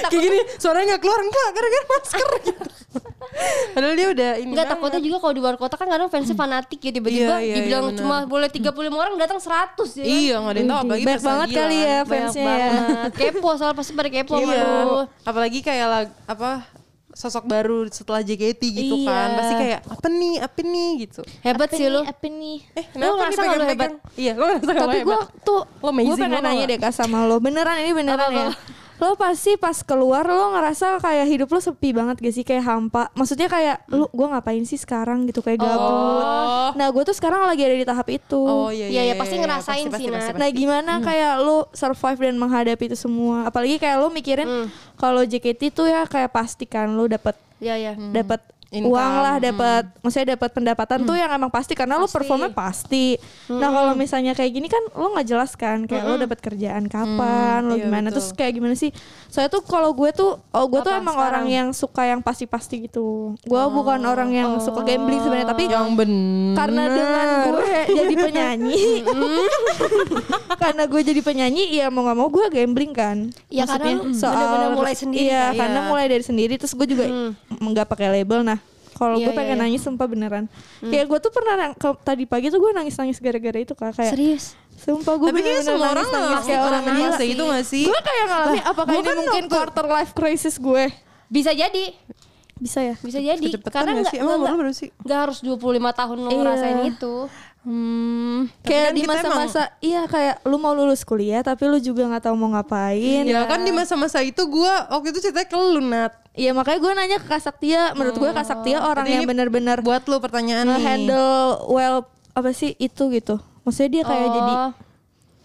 Kayak 0.04 0.22
gini 0.22 0.40
suaranya 0.58 0.86
nggak 0.90 1.02
keluar 1.02 1.20
enggak 1.22 1.48
gara-gara 1.50 1.86
masker 1.88 2.30
gitu. 2.46 2.64
Padahal 3.74 3.94
dia 3.94 4.08
udah 4.10 4.32
ini. 4.38 4.52
Enggak 4.52 4.68
takutnya 4.68 5.00
juga 5.00 5.18
kalau 5.18 5.34
di 5.34 5.42
luar 5.42 5.56
kota 5.56 5.74
kan 5.74 5.88
kadang 5.88 6.08
fansnya 6.08 6.36
fanatik 6.36 6.80
ya 6.80 6.92
tiba-tiba 6.92 7.34
Iya, 7.34 7.38
iya, 7.42 7.56
dibilang 7.58 7.86
iya, 7.88 7.98
cuma 7.98 8.16
boleh 8.24 8.48
35 8.48 8.70
orang 8.94 9.14
datang 9.16 9.40
100 9.40 9.50
ya. 9.96 10.04
kan? 10.04 10.06
Iya 10.06 10.36
nggak 10.36 10.52
ada 10.52 10.60
yang 10.60 10.68
tahu 10.68 10.80
apalagi 10.80 11.04
banyak 11.04 11.24
banget 11.24 11.48
kali 11.52 11.78
ya 11.80 11.98
fansnya 12.04 12.44
ya 12.44 12.70
banget. 12.70 13.12
Kepo 13.16 13.50
soal 13.56 13.74
pasti 13.74 13.92
pada 13.92 14.10
kepo 14.10 14.34
Iya. 14.36 14.66
Apalagi 15.24 15.60
kayak 15.60 15.86
lag, 15.88 16.08
apa 16.26 16.52
sosok 17.12 17.46
baru 17.46 17.86
setelah 17.88 18.22
JKT 18.22 18.62
gitu 18.68 18.96
Iya. 19.00 19.08
kan. 19.08 19.30
Pasti 19.36 19.54
kayak 19.56 19.80
apa 19.84 20.08
nih? 20.08 20.34
Apa 20.40 20.60
nih 20.62 20.90
gitu. 21.00 21.22
Hebat 21.40 21.70
sih 21.72 21.86
lu. 21.88 22.02
apa 22.04 22.26
nih 22.26 22.58
Eh, 22.74 22.86
Lu 22.96 23.14
ngerasa 23.16 23.40
nggak 23.40 23.50
lu 23.52 23.64
pegang-pegang? 23.64 23.94
Iya, 24.14 24.32
lu 24.34 24.44
ngerasa 24.44 24.66
nggak 24.68 24.78
tapi 24.84 24.94
lu 24.96 25.02
gue 25.04 25.14
hebat? 25.16 25.30
tuh 25.42 25.62
Lo 25.76 25.88
amazing 25.88 26.10
gue 26.12 26.18
pengen 26.20 26.34
lo 26.36 26.42
nanya 26.44 26.66
deh 26.68 26.78
kak 26.80 26.92
sama 26.92 27.18
lo 27.24 27.38
beneran 27.38 27.78
ini 27.80 27.92
beneran 27.94 28.30
ya 28.32 28.48
lo 28.96 29.14
pasti 29.14 29.56
pas 29.56 29.76
keluar 29.80 30.24
lo 30.24 30.54
ngerasa 30.54 30.98
kayak 30.98 31.26
hidup 31.26 31.48
lo 31.48 31.60
sepi 31.60 31.92
banget 31.92 32.18
gak 32.18 32.32
sih? 32.32 32.42
Kayak 32.42 32.64
hampa. 32.66 33.10
Maksudnya 33.14 33.46
kayak 33.46 33.84
lu 33.88 34.06
gue 34.08 34.28
ngapain 34.28 34.64
sih 34.64 34.76
sekarang? 34.76 35.26
gitu 35.26 35.40
kayak 35.40 35.60
gabut. 35.60 36.24
Oh. 36.24 36.70
nah 36.74 36.88
gue 36.88 37.04
tuh 37.04 37.12
sekarang 37.12 37.44
lagi 37.44 37.62
ada 37.62 37.74
di 37.74 37.84
tahap 37.84 38.08
itu. 38.08 38.38
Oh 38.38 38.70
iya 38.70 38.88
Iya, 38.88 39.02
iya, 39.04 39.16
pasti 39.16 39.36
ngerasain 39.36 39.88
sih, 39.90 40.06
Nat. 40.08 40.34
Nah 40.34 40.50
gimana 40.50 41.00
kayak 41.00 41.34
lu 41.40 41.66
survive 41.72 42.20
dan 42.22 42.36
menghadapi 42.36 42.84
itu 42.86 42.96
semua? 42.96 43.46
Apalagi 43.46 43.76
kayak 43.76 43.98
lu 43.98 44.08
mikirin 44.10 44.46
Hmm. 44.46 44.68
kalau 44.96 45.22
JKT 45.22 45.72
tuh 45.72 45.88
ya 45.88 46.06
kayak 46.06 46.30
pasti 46.30 46.64
kan 46.64 46.88
lu 46.90 47.08
dapat 47.08 47.34
Iya, 47.58 47.76
iya. 47.76 47.94
dapat 47.96 48.44
Income. 48.74 48.90
uang 48.90 49.14
lah 49.16 49.36
dapat 49.38 49.84
maksudnya 50.02 50.34
dapat 50.34 50.50
pendapatan 50.50 51.00
tuh 51.04 51.14
yang 51.14 51.30
emang 51.30 51.48
pasti 51.48 51.74
karena 51.74 52.02
Pasti. 52.02 52.10
performnya 52.12 52.50
pasti. 52.50 53.06
Nah 53.48 53.70
kalau 53.70 53.94
misalnya 53.94 54.34
kayak 54.34 54.52
gini 54.52 54.66
kan 54.66 54.82
lu 54.92 55.14
nggak 55.14 55.28
jelas 55.28 55.54
kan 55.54 55.86
kayak 55.86 56.04
lu 56.04 56.18
dapat 56.18 56.40
kerjaan 56.40 56.86
kapan 56.86 57.62
lu 57.64 57.76
iya, 57.76 57.86
gimana. 57.86 58.10
betul. 58.10 58.18
terus 58.18 58.28
kayak 58.32 58.54
gimana 58.54 58.74
sih? 58.74 58.90
Saya 59.28 59.46
tuh 59.46 59.62
kalau 59.62 59.92
gue 59.92 60.10
tuh 60.10 60.42
oh 60.42 60.66
gue 60.66 60.82
tuh 60.82 60.90
emang 60.92 61.14
sekarang? 61.14 61.30
orang 61.30 61.46
yang 61.48 61.68
suka 61.70 62.02
yang 62.04 62.20
pasti-pasti 62.20 62.88
gitu. 62.88 63.38
Gue 63.40 63.62
bukan 63.70 64.02
orang 64.02 64.30
yang 64.30 64.58
suka 64.58 64.82
gambling 64.82 65.22
sebenarnya 65.22 65.48
tapi 65.48 65.64
yang 65.66 65.94
bener. 65.94 66.56
karena 66.56 66.84
dengan 66.88 67.28
gue 67.48 67.68
jadi 67.94 68.14
penyanyi. 68.18 68.84
Karena 70.56 70.88
gue 70.88 71.02
jadi 71.04 71.22
penyanyi 71.22 71.64
ya 71.76 71.88
mau 71.90 72.02
nggak 72.02 72.16
mau 72.16 72.30
gue 72.30 72.46
gambling 72.50 72.92
kan. 72.92 73.18
Ya, 73.50 73.68
karena 73.68 74.00
lu 74.00 74.10
Maksudnya 74.10 74.32
bener-bener 74.32 74.72
mulai 74.74 74.96
sendiri 74.96 75.24
iya 75.26 75.44
kan? 75.46 75.60
karena 75.60 75.80
Iya. 75.80 75.90
mulai 75.90 76.06
dari 76.08 76.24
sendiri 76.24 76.54
terus 76.56 76.72
gue 76.72 76.88
juga 76.88 77.06
nggak 77.52 77.86
pakai 77.86 78.08
label. 78.14 78.40
Nah 78.44 78.60
kalau 78.94 79.16
Iya, 79.16 79.26
gue 79.26 79.34
pengen 79.34 79.50
iya, 79.50 79.56
iya. 79.56 79.64
nangis 79.66 79.82
sumpah 79.82 80.06
beneran 80.06 80.46
kayak 80.80 81.06
gue 81.06 81.20
tuh 81.20 81.30
pernah 81.30 81.54
nang- 81.56 81.76
ke- 81.76 82.02
tadi 82.02 82.24
pagi 82.24 82.48
tuh 82.48 82.58
gue 82.58 82.72
nangis 82.72 82.96
nangis 82.96 83.18
gara-gara 83.18 83.60
itu 83.60 83.74
kak 83.74 83.92
kayak 83.92 84.14
Serius? 84.14 84.46
sumpah 84.76 85.14
gue 85.16 85.28
Tapi 85.28 85.40
kayaknya 85.40 85.64
semua 85.64 85.90
orang 85.92 86.08
nangis 86.08 86.44
kayak 86.44 86.62
orang 86.62 86.84
gila 86.84 87.10
fase 87.10 87.26
itu 87.26 87.44
gak 87.44 87.66
sih? 87.66 87.86
gue 87.86 88.02
kayak 88.02 88.26
ngalamin 88.26 88.64
apakah 88.64 88.86
gua 88.86 88.96
ini 88.96 89.04
kan 89.04 89.16
mungkin 89.18 89.46
quarter 89.48 89.86
life 89.88 90.12
crisis 90.12 90.56
gue 90.56 90.84
Bisa 91.28 91.52
jadi. 91.52 91.86
bisa 92.56 92.80
ya 92.80 92.96
Bisa 92.98 93.20
jadi. 93.20 93.44
Kecepetan 93.44 93.74
Karena 93.76 93.92
gak 93.92 94.00
enggak 94.00 94.14
sih? 94.14 94.20
Emang 94.20 94.38
lu 94.38 94.46
berapa 94.46 94.72
sih? 94.72 94.90
Enggak 94.98 95.20
harus 95.22 95.38
25 95.40 95.60
tahun 95.94 96.18
lu 96.18 96.30
Iya. 96.30 96.38
ngerasain 96.38 96.80
itu. 96.88 97.16
Hmm, 97.64 98.52
tapi 98.58 98.68
kayak 98.68 98.84
kan 98.84 98.94
di 98.94 99.04
masa-masa 99.06 99.62
iya 99.80 100.04
kayak 100.04 100.44
lu 100.44 100.58
mau 100.58 100.72
lulus 100.72 101.02
kuliah 101.02 101.40
tapi 101.40 101.64
lu 101.64 101.80
juga 101.80 102.04
nggak 102.06 102.28
tahu 102.28 102.36
mau 102.36 102.52
ngapain 102.52 103.24
Ya 103.24 103.48
kan 103.48 103.64
di 103.64 103.72
masa-masa 103.72 104.20
itu 104.20 104.44
gue 104.44 104.68
waktu 104.86 105.08
itu 105.10 105.20
ceritanya 105.22 105.48
ke 105.48 105.56
lu 105.56 105.80
Nat. 105.82 106.12
Iya 106.34 106.50
makanya 106.52 106.80
gue 106.80 106.92
nanya 106.94 107.18
ke 107.18 107.28
Kak 107.28 107.40
Saktia 107.40 107.94
Menurut 107.94 108.16
gue 108.16 108.26
Kak 108.28 108.42
Saktia 108.44 108.82
orang 108.82 109.06
Jadi 109.06 109.16
yang 109.16 109.30
benar-benar 109.30 109.78
Buat 109.80 110.06
lu 110.06 110.18
pertanyaan 110.18 110.66
nih. 110.68 110.82
handle 110.82 111.34
well 111.68 111.98
apa 112.32 112.50
sih 112.50 112.74
itu 112.76 113.10
gitu 113.10 113.38
Maksudnya 113.62 113.90
dia 113.92 114.04
kayak 114.04 114.22
Oh. 114.24 114.34
jadi 114.34 114.54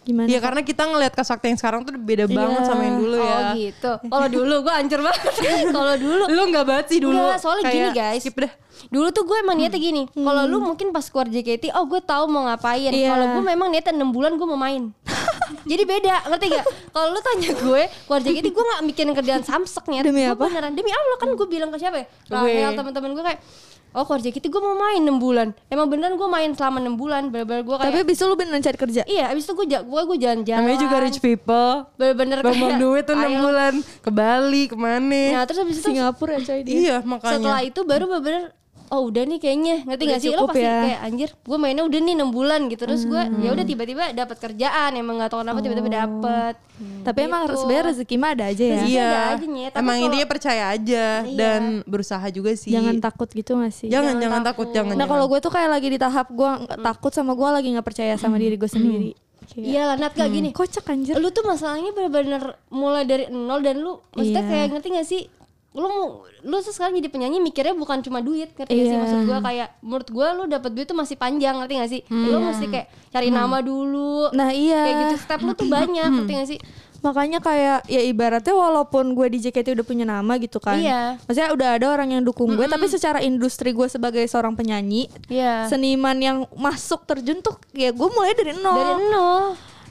gimana 0.03 0.25
Iya 0.27 0.41
karena 0.41 0.61
kita 0.63 0.83
ngelihat 0.83 1.13
kesakti 1.13 1.47
yang 1.47 1.57
sekarang 1.57 1.85
tuh 1.85 1.93
beda 1.95 2.25
banget 2.25 2.41
Iya. 2.59 2.67
sama 2.67 2.83
yang 2.83 2.97
dulu 2.97 3.15
Oh 3.15 3.23
ya. 3.23 3.53
gitu. 3.53 3.93
Kalau 4.01 4.29
dulu 4.33 4.55
gue 4.59 4.73
hancur 4.73 5.01
banget. 5.03 5.23
Kalau 5.77 5.95
dulu 5.95 6.23
Lu 6.27 6.43
nggak 6.49 6.65
banget 6.65 6.87
sih 6.89 6.99
dulu. 6.99 7.21
Enggak, 7.21 7.39
soalnya 7.39 7.63
Kayak 7.63 7.77
gini 7.77 7.89
guys. 7.93 8.21
Skip 8.25 8.37
deh. 8.39 8.53
Dulu 8.89 9.07
tuh 9.11 9.23
gue 9.23 9.37
emang 9.37 9.55
niatnya 9.55 9.77
gini. 9.77 10.03
Kalau 10.09 10.43
lu 10.47 10.65
mungkin 10.65 10.89
pas 10.89 11.05
keluar 11.05 11.29
JKT, 11.29 11.69
oh 11.71 11.85
gue 11.85 12.01
tahu 12.01 12.25
mau 12.25 12.49
ngapain. 12.49 12.89
Iya. 12.89 13.13
Kalau 13.13 13.27
gue 13.37 13.43
memang 13.45 13.69
niatnya 13.69 13.93
6 13.93 14.09
bulan 14.09 14.33
gue 14.33 14.47
mau 14.47 14.57
main. 14.57 14.83
Jadi 15.65 15.83
beda, 15.85 16.15
ngerti 16.29 16.47
gak? 16.51 16.65
Kalau 16.91 17.07
lu 17.13 17.21
tanya 17.21 17.51
gue 17.55 17.83
keluar 18.05 18.21
JKT, 18.21 18.47
gue 18.49 18.65
gak 18.65 18.83
mikirin 18.85 19.13
kerjaan 19.15 19.43
samsek 19.43 19.85
niat. 19.89 20.05
Demi 20.05 20.25
Gua 20.25 20.35
apa? 20.35 20.47
Beneran 20.49 20.73
demi 20.73 20.91
Allah 20.91 21.17
kan 21.17 21.29
gue 21.33 21.47
bilang 21.49 21.71
ke 21.71 21.79
siapa 21.79 21.97
ya? 22.03 22.07
Rahel 22.29 22.73
teman-teman 22.75 23.11
gue 23.15 23.25
kayak 23.25 23.41
Oh 23.97 24.05
keluar 24.05 24.21
JKT 24.21 24.53
gue 24.53 24.61
mau 24.61 24.77
main 24.77 25.01
6 25.01 25.17
bulan 25.17 25.49
Emang 25.73 25.89
beneran 25.89 26.21
gue 26.21 26.29
main 26.29 26.53
selama 26.53 26.77
6 26.85 26.93
bulan 27.01 27.23
Bener-bener 27.33 27.65
gue 27.65 27.73
kayak 27.73 27.89
Tapi 27.89 27.99
abis 28.05 28.17
itu 28.21 28.25
lu 28.29 28.37
beneran 28.37 28.61
cari 28.61 28.77
kerja 28.77 29.03
Iya 29.09 29.33
abis 29.33 29.49
itu 29.49 29.57
gue 29.57 29.65
gue 29.65 30.03
gue 30.05 30.19
jalan-jalan 30.21 30.61
Namanya 30.61 30.79
juga 30.85 30.97
rich 31.01 31.19
people. 31.25 31.89
Bener-bener 31.97 32.45
kayak, 32.45 32.77
duit 32.77 33.05
tuh 33.09 33.17
6 33.17 33.25
ayo. 33.25 33.39
bulan 33.41 33.73
ke 33.81 34.11
Bali 34.13 34.63
ke 34.69 34.77
mana. 34.77 35.23
Nah 35.41 35.43
terus 35.49 35.65
abis 35.65 35.81
itu 35.81 35.89
Singapura 35.89 36.37
ya 36.37 36.41
coy 36.45 36.61
dia 36.69 36.75
iya 36.77 36.97
makanya. 37.01 37.33
setelah 37.41 37.61
itu 37.65 37.81
baru 37.81 38.05
bener-bener 38.13 38.45
oh 38.89 39.03
udah 39.05 39.23
nih 39.23 39.37
kayaknya 39.37 39.77
ngerti 39.83 40.01
Udah 40.01 40.11
gak 40.11 40.21
sih 40.21 40.31
lo 40.31 40.45
pasti 40.45 40.61
ya. 40.61 40.77
kayak 40.81 41.01
anjir 41.03 41.31
gue 41.35 41.57
mainnya 41.57 41.85
udah 41.85 41.99
nih 41.99 42.15
6 42.17 42.29
bulan 42.31 42.61
gitu 42.67 42.83
terus 42.83 43.03
gue 43.03 43.23
ya 43.39 43.51
udah 43.51 43.65
tiba-tiba 43.65 44.05
dapat 44.13 44.37
kerjaan 44.39 44.91
emang 44.95 45.15
nggak 45.17 45.31
tahu 45.31 45.41
kenapa 45.41 45.61
tiba-tiba 45.61 45.91
dapet 45.99 46.55
Tapi 46.79 47.19
emang 47.25 47.43
Gitu. 47.45 47.59
sebenarnya 47.59 47.85
rezeki 47.91 48.17
mah 48.17 48.31
ada 48.33 48.45
aja 48.47 48.63
ya 48.63 48.75
Rezeki 48.77 48.87
Iya. 48.89 49.03
ada 49.03 49.19
aja. 49.19 49.35
Tapi 49.35 49.51
Emang 49.75 49.83
kalau- 49.91 50.07
intinya 50.07 50.27
percaya 50.29 50.63
aja 50.69 51.05
Iya. 51.21 51.35
dan 51.35 51.63
berusaha 51.83 52.27
juga 52.29 52.51
sih. 52.55 52.71
Jangan 52.71 52.95
takut 52.99 53.27
gitu 53.29 53.51
gak 53.57 53.73
sih 53.73 53.87
Jangan 53.87 54.15
Jangan 54.15 54.23
jangan 54.23 54.41
takut. 54.41 54.67
takut, 54.67 54.77
jangan. 54.79 54.95
Nah 54.95 55.07
kalau 55.07 55.25
gue 55.27 55.39
tuh 55.41 55.51
kayak 55.51 55.71
lagi 55.71 55.89
di 55.89 55.99
tahap 55.99 56.31
gue 56.31 56.47
nggak 56.63 56.79
takut 56.79 57.11
sama 57.11 57.35
gue 57.35 57.49
lagi 57.51 57.69
nggak 57.73 57.83
percaya 57.85 58.15
sama 58.15 58.37
diri 58.37 58.55
gue 58.55 58.71
sendiri 58.71 59.11
Kayak, 59.45 59.65
iya 59.65 59.83
lah 59.85 59.97
Nat 59.97 60.13
gak 60.13 60.29
gini 60.29 60.53
Kocak 60.53 60.87
anjir 60.87 61.17
lu 61.17 61.29
tuh 61.29 61.43
masalahnya 61.43 61.91
bener-bener 61.91 62.43
mulai 62.69 63.03
dari 63.03 63.27
nol 63.27 63.59
dan 63.59 63.77
lu 63.77 63.99
maksudnya 64.13 64.39
Iya. 64.39 64.51
kayak 64.53 64.67
ngerti 64.71 64.89
gak 64.93 65.09
sih 65.09 65.23
lu 65.77 65.85
mau 65.85 66.25
lu 66.43 66.57
tuh 66.65 66.73
sekarang 66.73 66.97
jadi 66.97 67.13
penyanyi 67.13 67.39
mikirnya 67.45 67.77
bukan 67.77 68.01
cuma 68.01 68.25
duit 68.25 68.57
ngerti 68.57 68.73
gak 68.73 68.87
sih? 68.89 68.89
Iya. 68.89 69.01
maksud 69.05 69.21
gua 69.29 69.39
kayak 69.45 69.69
menurut 69.85 70.09
gua 70.09 70.27
lu 70.33 70.45
dapat 70.49 70.71
duit 70.73 70.87
tuh 70.89 70.97
masih 70.97 71.21
panjang 71.21 71.61
ngerti 71.61 71.73
gak 71.77 71.91
sih? 71.93 72.01
Lu 72.09 72.41
mesti 72.41 72.67
kayak 72.73 72.87
cari 73.13 73.29
nama 73.29 73.61
dulu 73.61 74.33
Nah 74.33 74.49
iya. 74.49 74.81
kayak 74.89 74.97
gitu. 75.05 75.15
Step 75.29 75.41
lu 75.45 75.53
tuh 75.53 75.69
banyak 75.69 76.09
ngerti 76.09 76.33
gak 76.33 76.49
sih? 76.49 76.59
Makanya 76.99 77.39
kayak 77.39 77.87
ya 77.87 78.03
ibaratnya 78.03 78.55
walaupun 78.59 79.15
gue 79.15 79.31
di 79.31 79.39
JKT 79.39 79.79
udah 79.79 79.87
punya 79.87 80.03
nama 80.03 80.35
gitu 80.41 80.59
kan. 80.59 80.81
Iya. 80.81 81.21
Maksudnya 81.29 81.51
udah 81.55 81.69
ada 81.79 81.87
orang 81.95 82.09
yang 82.17 82.23
dukung 82.27 82.59
gue 82.59 82.67
Tapi 82.67 82.91
secara 82.91 83.23
industri 83.23 83.71
gue 83.71 83.87
sebagai 83.87 84.25
seorang 84.27 84.59
penyanyi 84.59 85.07
Iya. 85.31 85.71
Seniman 85.71 86.19
yang 86.19 86.39
masuk 86.59 87.07
terjun 87.07 87.39
tuh 87.39 87.55
ya 87.77 87.95
gue 87.95 88.09
mulai 88.11 88.35
dari 88.35 88.57
nol. 88.59 88.75
Dari 88.75 88.95
nol. 89.15 89.43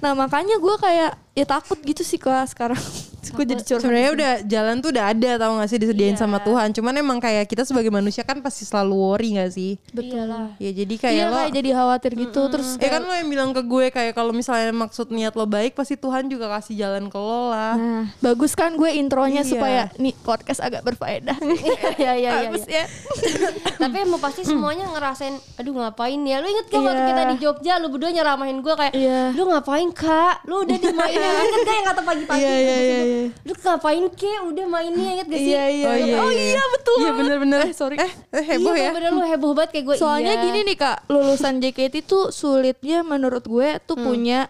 Nah 0.03 0.11
makanya 0.17 0.59
gue 0.59 0.75
kayak 0.81 1.11
ya 1.37 1.45
takut 1.47 1.79
gitu 1.85 2.03
sih 2.03 2.19
kak 2.19 2.49
sekarang 2.51 2.81
Gue 3.29 3.45
jadi 3.45 3.61
curhat 3.61 3.81
Sebenarnya 3.81 4.11
udah 4.11 4.31
jalan 4.43 4.75
tuh 4.77 4.89
udah 4.89 5.05
ada 5.07 5.31
tau 5.37 5.51
gak 5.55 5.67
sih 5.67 5.77
disediain 5.77 6.13
Iya. 6.13 6.19
sama 6.19 6.37
Tuhan. 6.39 6.69
Cuman 6.71 6.93
emang 6.93 7.17
kayak 7.17 7.45
kita 7.45 7.63
sebagai 7.63 7.89
manusia 7.89 8.21
kan 8.21 8.39
pasti 8.39 8.63
selalu 8.63 8.93
worry 8.93 9.35
gak 9.35 9.51
sih? 9.51 9.75
betul 9.89 10.23
lah 10.23 10.53
Ya 10.57 10.71
jadi 10.71 10.93
kayak 10.93 11.13
Iya 11.13 11.25
lo 11.25 11.35
kayak 11.37 11.53
jadi 11.53 11.69
khawatir 11.73 12.11
gitu 12.13 12.41
Terus 12.47 12.67
Ya 12.77 12.89
kan 12.89 13.01
lo 13.01 13.11
yang 13.11 13.27
bilang 13.27 13.49
ke 13.51 13.61
gue 13.61 13.85
kayak 13.89 14.13
kalau 14.13 14.31
misalnya 14.31 14.69
maksud 14.69 15.09
niat 15.09 15.33
lo 15.33 15.45
baik 15.45 15.73
pasti 15.73 15.95
Tuhan 15.95 16.25
juga 16.25 16.47
kasih 16.49 16.75
jalan 16.77 17.07
ke 17.07 17.15
lo 17.15 17.49
lah. 17.49 17.75
Nah 17.75 18.03
bagus 18.19 18.53
kan 18.53 18.73
gue 18.73 18.89
intronya 18.91 19.39
Iya. 19.39 19.49
supaya 19.49 19.81
nih 19.95 20.13
podcast 20.17 20.59
agak 20.59 20.83
berfaedah 20.83 21.37
iya 21.57 21.89
iya 21.93 22.11
iya 22.21 22.31
Bagus 22.43 22.63
iya. 22.65 22.83
ya 22.83 22.85
tapi 23.81 23.95
emang 23.99 24.17
pasti 24.17 24.41
semuanya 24.43 24.85
ngerasain 24.87 25.31
aduh 25.55 25.73
ngapain 25.73 26.19
ya 26.19 26.37
lu 26.37 26.47
inget 26.47 26.67
gak 26.67 26.79
waktu 26.79 26.95
Iya. 26.97 27.07
kita 27.07 27.21
di 27.23 27.35
Jogja 27.39 27.73
lu 27.77 27.87
berdua 27.87 28.09
nyeramahin 28.09 28.59
gue 28.59 28.73
kayak 28.73 28.93
Iya. 28.93 29.21
lu 29.31 29.43
ngapain 29.47 29.89
kak 29.89 30.35
lu 30.43 30.61
udah 30.61 30.77
dimainin 30.77 31.21
inget 31.43 31.59
gak 31.61 31.75
yang 31.75 31.87
kata 31.87 32.01
pagi-pagi 32.03 32.39
Iya 32.39 32.53
iya 32.53 32.75
iya 32.77 32.99
iya 33.17 33.45
lu 33.47 33.53
ngapain 33.57 34.05
ke 34.13 34.31
udah 34.45 34.65
mainnya 34.69 35.09
inget 35.17 35.27
gak 35.27 35.39
sih 35.41 35.51
Iya 35.53 35.63
iya 35.73 35.91
iya 35.97 36.15
Oh 36.21 36.31
iya 36.31 36.63
betul. 36.75 36.97
Iya 37.01 37.11
bener-bener. 37.13 37.59
Eh, 37.65 37.73
sorry. 37.73 37.95
Eh, 37.97 38.11
eh, 38.35 38.43
heboh 38.43 38.75
iya, 38.75 38.89
ya. 38.89 38.91
bener 38.93 39.11
lu 39.15 39.21
heboh 39.25 39.51
banget 39.57 39.69
kayak 39.79 39.85
gue 39.89 39.95
Soalnya 39.97 40.33
iya. 40.37 40.43
gini 40.43 40.59
nih 40.67 40.77
kak, 40.77 40.97
lulusan 41.09 41.59
JKT 41.63 41.95
tuh 42.05 42.29
sulitnya 42.29 43.01
menurut 43.01 43.43
gue 43.45 43.79
tuh 43.83 43.97
punya 43.97 44.49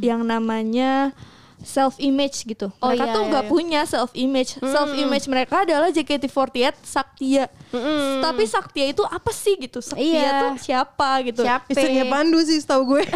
yang 0.00 0.24
namanya 0.24 1.12
self 1.60 1.96
image 1.96 2.42
gitu. 2.42 2.72
Oh, 2.76 2.88
Mereka 2.88 3.04
iya, 3.04 3.12
tuh 3.12 3.20
iya, 3.20 3.28
nggak 3.28 3.44
iya. 3.44 3.50
punya 3.50 3.80
self 3.84 4.10
image. 4.12 4.50
Self 4.58 4.90
image 4.92 5.26
mereka 5.26 5.62
adalah 5.62 5.88
JKT48 5.88 6.72
Saktia. 6.80 7.44
Tapi 8.18 8.42
Saktia 8.44 8.86
itu 8.86 9.02
apa 9.02 9.30
sih 9.30 9.54
gitu? 9.56 9.78
Saktia 9.78 10.00
Iya. 10.00 10.30
tuh 10.40 10.52
siapa 10.58 11.08
gitu? 11.22 11.42
Siapa? 11.42 11.68
Istrinya 11.68 12.04
Pandu 12.06 12.40
sih 12.40 12.56
setahu 12.56 12.96
gue. 12.96 13.04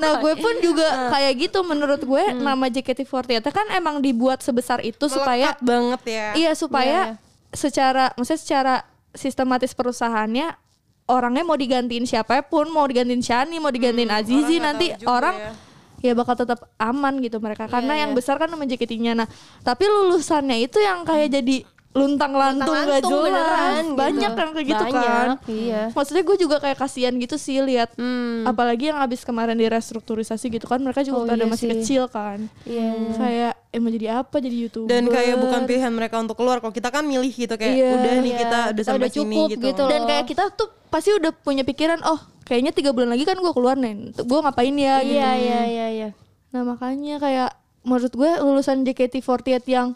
Nah 0.00 0.16
gue 0.16 0.32
pun 0.34 0.56
juga 0.58 0.88
Ah. 0.88 1.10
kayak 1.12 1.32
gitu 1.38 1.60
menurut 1.60 2.00
gue 2.00 2.24
Hmm. 2.26 2.40
nama 2.40 2.66
JKT48 2.66 3.44
kan 3.46 3.68
emang 3.70 4.00
dibuat 4.00 4.40
sebesar 4.40 4.80
itu 4.80 5.04
supaya 5.06 5.52
Melekat 5.52 5.60
banget 5.60 6.00
ya. 6.08 6.26
iya 6.34 6.52
supaya 6.54 6.98
Iya, 7.12 7.20
secara 7.52 8.08
maksudnya 8.14 8.40
secara 8.40 8.74
sistematis 9.12 9.76
perusahaannya 9.76 10.56
orangnya 11.04 11.44
mau 11.44 11.52
digantiin 11.52 12.08
siapa 12.08 12.40
pun 12.40 12.70
mau 12.70 12.88
digantiin 12.88 13.20
Shani 13.20 13.58
mau 13.58 13.68
digantiin 13.68 14.08
Azizi 14.08 14.32
Hmm, 14.32 14.40
orang 14.40 14.56
nggak 14.56 14.64
nanti 14.64 14.86
tahu 14.96 15.10
orang 15.10 15.36
ya. 15.36 15.52
Ya 16.00 16.12
bakal 16.16 16.34
tetap 16.36 16.68
aman 16.76 17.20
gitu 17.20 17.38
mereka. 17.40 17.68
Karena 17.68 17.96
Iya, 17.96 18.00
yang 18.08 18.10
iya. 18.12 18.16
besar 18.16 18.36
kan 18.40 18.48
JKT-nya 18.68 19.12
nah 19.16 19.28
tapi 19.60 19.84
lulusannya 19.84 20.64
itu 20.64 20.80
yang 20.80 21.04
kayak 21.04 21.28
jadi 21.40 21.56
luntang 21.90 22.30
lantung 22.30 22.70
gak 22.70 23.02
Luntang-lantung 23.02 23.22
jelas 23.26 23.82
gitu. 23.82 23.94
banyak 23.94 24.30
yang 24.30 24.50
kayak 24.52 24.66
gitu 24.68 24.84
Banyak, 24.84 24.94
kan 24.94 25.28
iya. 25.50 25.82
maksudnya 25.90 26.22
gue 26.22 26.36
juga 26.38 26.56
kayak 26.56 26.78
kasihan 26.78 27.10
gitu 27.12 27.34
sih 27.34 27.58
lihat 27.58 27.90
Hmm. 27.92 28.46
apalagi 28.46 28.88
yang 28.88 28.98
abis 28.98 29.20
kemarin 29.20 29.54
di 29.54 29.66
restrukturisasi 29.66 30.46
gitu 30.50 30.64
kan 30.64 30.78
mereka 30.78 31.02
juga 31.02 31.18
Oh, 31.18 31.26
pada 31.26 31.42
iya 31.42 31.50
masih 31.50 31.66
sih. 31.66 31.70
kecil 31.76 32.02
kan 32.06 32.46
Iya. 32.62 32.94
kayak 33.12 33.52
eh 33.68 33.78
mau 33.78 33.90
jadi 33.90 34.06
apa 34.16 34.36
jadi 34.36 34.56
youtuber 34.60 34.86
Dan 34.86 35.06
kayak 35.06 35.34
bukan 35.36 35.60
pilihan 35.64 35.90
mereka 35.90 36.16
untuk 36.16 36.34
keluar. 36.36 36.58
Kalau 36.58 36.70
kita 36.70 36.88
kan 36.88 37.02
milih 37.02 37.26
gitu 37.28 37.50
kayak 37.52 37.74
Iya. 37.76 37.90
udah 37.92 38.12
nih 38.16 38.26
Iya, 38.28 38.38
kita 38.38 38.58
udah 38.60 38.70
kita 38.72 38.82
sampai 38.84 38.98
udah 39.00 39.10
sini 39.12 39.34
cukup 39.36 39.48
gitu. 39.48 39.66
gitu. 39.66 39.82
dan 39.84 40.00
kayak 40.04 40.24
kita 40.26 40.42
tuh 40.52 40.68
pasti 40.86 41.10
udah 41.12 41.32
punya 41.32 41.62
pikiran 41.64 41.98
oh 42.04 42.18
kayaknya 42.44 42.70
tiga 42.70 42.90
bulan 42.90 43.10
lagi 43.10 43.22
kan 43.24 43.34
gue 43.34 43.52
keluar 43.52 43.74
nih 43.74 43.94
gue 44.16 44.38
ngapain 44.40 44.74
ya 44.76 44.94
gitu 45.00 45.10
Iya 45.12 45.30
iya 45.36 45.60
iya 45.64 45.86
iya. 45.88 46.08
nah 46.48 46.62
makanya 46.64 47.18
kayak 47.18 47.50
menurut 47.80 48.10
gue 48.12 48.30
lulusan 48.38 48.82
JKT48 48.84 49.26
yang 49.66 49.88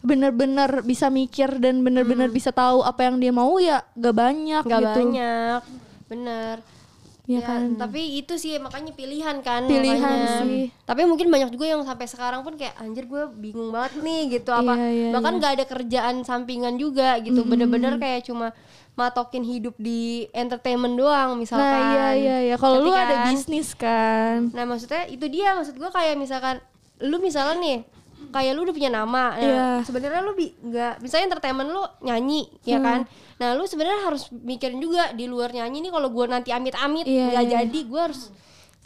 bener-bener 0.00 0.80
bisa 0.80 1.06
mikir 1.08 1.56
dan 1.56 1.80
bener-bener 1.80 2.28
bisa 2.28 2.50
tahu 2.50 2.80
apa 2.80 3.04
yang 3.04 3.16
dia 3.16 3.30
mau 3.30 3.56
ya 3.56 3.84
gak 3.92 4.14
banyak 4.14 4.62
Gak 4.62 4.80
gitu 4.80 5.00
banyak. 5.06 5.62
Bener. 6.06 6.56
ya, 6.58 6.66
Ya, 7.30 7.46
kan 7.46 7.78
tapi 7.78 8.18
itu 8.18 8.34
sih 8.34 8.58
makanya 8.58 8.90
pilihan 8.90 9.38
kan 9.38 9.62
Pilihan 9.62 10.02
makanya. 10.02 10.42
sih. 10.42 10.66
tapi 10.82 11.06
mungkin 11.06 11.30
banyak 11.30 11.50
juga 11.50 11.62
yang 11.68 11.84
sampai 11.84 12.02
sekarang 12.04 12.42
pun 12.42 12.58
kayak 12.58 12.74
anjir 12.74 13.06
gue 13.06 13.22
bingung 13.30 13.70
banget 13.70 14.02
nih 14.02 14.20
gitu 14.34 14.50
apa 14.50 14.74
Iya, 14.74 14.88
iya, 14.90 15.08
bahkan 15.10 15.38
nggak 15.38 15.52
ada 15.54 15.64
kerjaan 15.64 16.14
sampingan 16.22 16.74
juga 16.74 17.14
gitu 17.20 17.46
bener-bener 17.46 17.94
kayak 17.96 18.26
cuma 18.26 18.50
matokin 18.92 19.46
hidup 19.46 19.78
di 19.78 20.26
entertainment 20.32 20.92
doang 20.92 21.38
misalkan 21.38 21.70
nah 21.70 21.86
iya 21.86 22.06
iya 22.12 22.36
iya 22.42 22.56
kalau 22.58 22.82
lu 22.82 22.90
ada 22.90 23.22
kan? 23.22 23.26
bisnis 23.30 23.72
kan 23.72 24.50
Nah 24.50 24.66
maksudnya 24.66 25.06
itu 25.06 25.22
dia 25.24 25.54
maksud 25.54 25.72
gue 25.72 25.86
kayak 25.88 26.16
misalkan 26.16 26.58
lu 26.98 27.16
misalnya 27.16 27.54
nih 27.56 27.78
kayak 28.30 28.52
lu 28.52 28.62
udah 28.62 28.72
punya 28.72 28.88
nama, 28.88 29.24
nah, 29.30 29.36
Iya. 29.36 29.66
sebenarnya 29.82 30.20
lu 30.20 30.32
bi- 30.32 30.54
nggak 30.56 30.98
misalnya 30.98 31.26
entertainment 31.28 31.68
lu 31.68 31.82
nyanyi 32.00 32.46
ya 32.62 32.76
Hmm. 32.76 32.86
kan, 32.86 33.00
nah 33.36 33.52
lu 33.52 33.62
sebenarnya 33.64 34.00
harus 34.04 34.22
mikirin 34.32 34.78
juga 34.78 35.10
di 35.10 35.24
luar 35.24 35.50
nyanyi 35.50 35.78
nih 35.80 35.90
kalau 35.90 36.08
gue 36.08 36.26
nanti 36.26 36.48
amit-amit 36.48 37.04
Iya, 37.04 37.26
nggak 37.28 37.44
iya. 37.44 37.52
jadi 37.60 37.78
gue 37.82 38.02
harus 38.02 38.22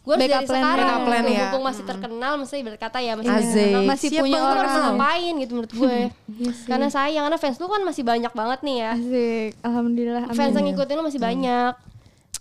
gue 0.01 0.13
harus 0.13 0.21
dari 0.23 0.37
plan, 0.43 0.61
sekarang 0.61 0.85
backup 0.87 1.05
plan 1.07 1.25
ya. 1.25 1.33
mumpung 1.43 1.63
masih 1.65 1.83
terkenal 1.83 2.33
mesti 2.37 2.57
berkata 2.63 2.99
ya 2.99 3.13
masih 3.15 3.31
Asik. 3.31 3.45
terkenal 3.47 3.83
Masih 3.87 4.09
Siapa 4.11 4.21
punya 4.21 4.37
lu 4.37 4.45
harus 4.47 4.61
orang. 4.71 4.85
ngapain 4.91 5.35
gitu 5.35 5.53
menurut 5.55 5.73
gue 5.75 5.97
Iya 6.35 6.51
sih. 6.51 6.67
karena 6.67 6.89
sayang 6.91 7.23
karena 7.25 7.39
fans 7.39 7.57
lu 7.57 7.67
kan 7.67 7.83
masih 7.83 8.03
banyak 8.03 8.33
banget 8.33 8.59
nih 8.61 8.77
ya 8.79 8.91
Asik, 8.93 9.51
alhamdulillah. 9.61 10.23
fans 10.29 10.41
yang 10.47 10.57
amin. 10.59 10.65
ngikutin 10.71 10.95
lu 10.95 11.05
masih 11.05 11.21
banyak 11.23 11.73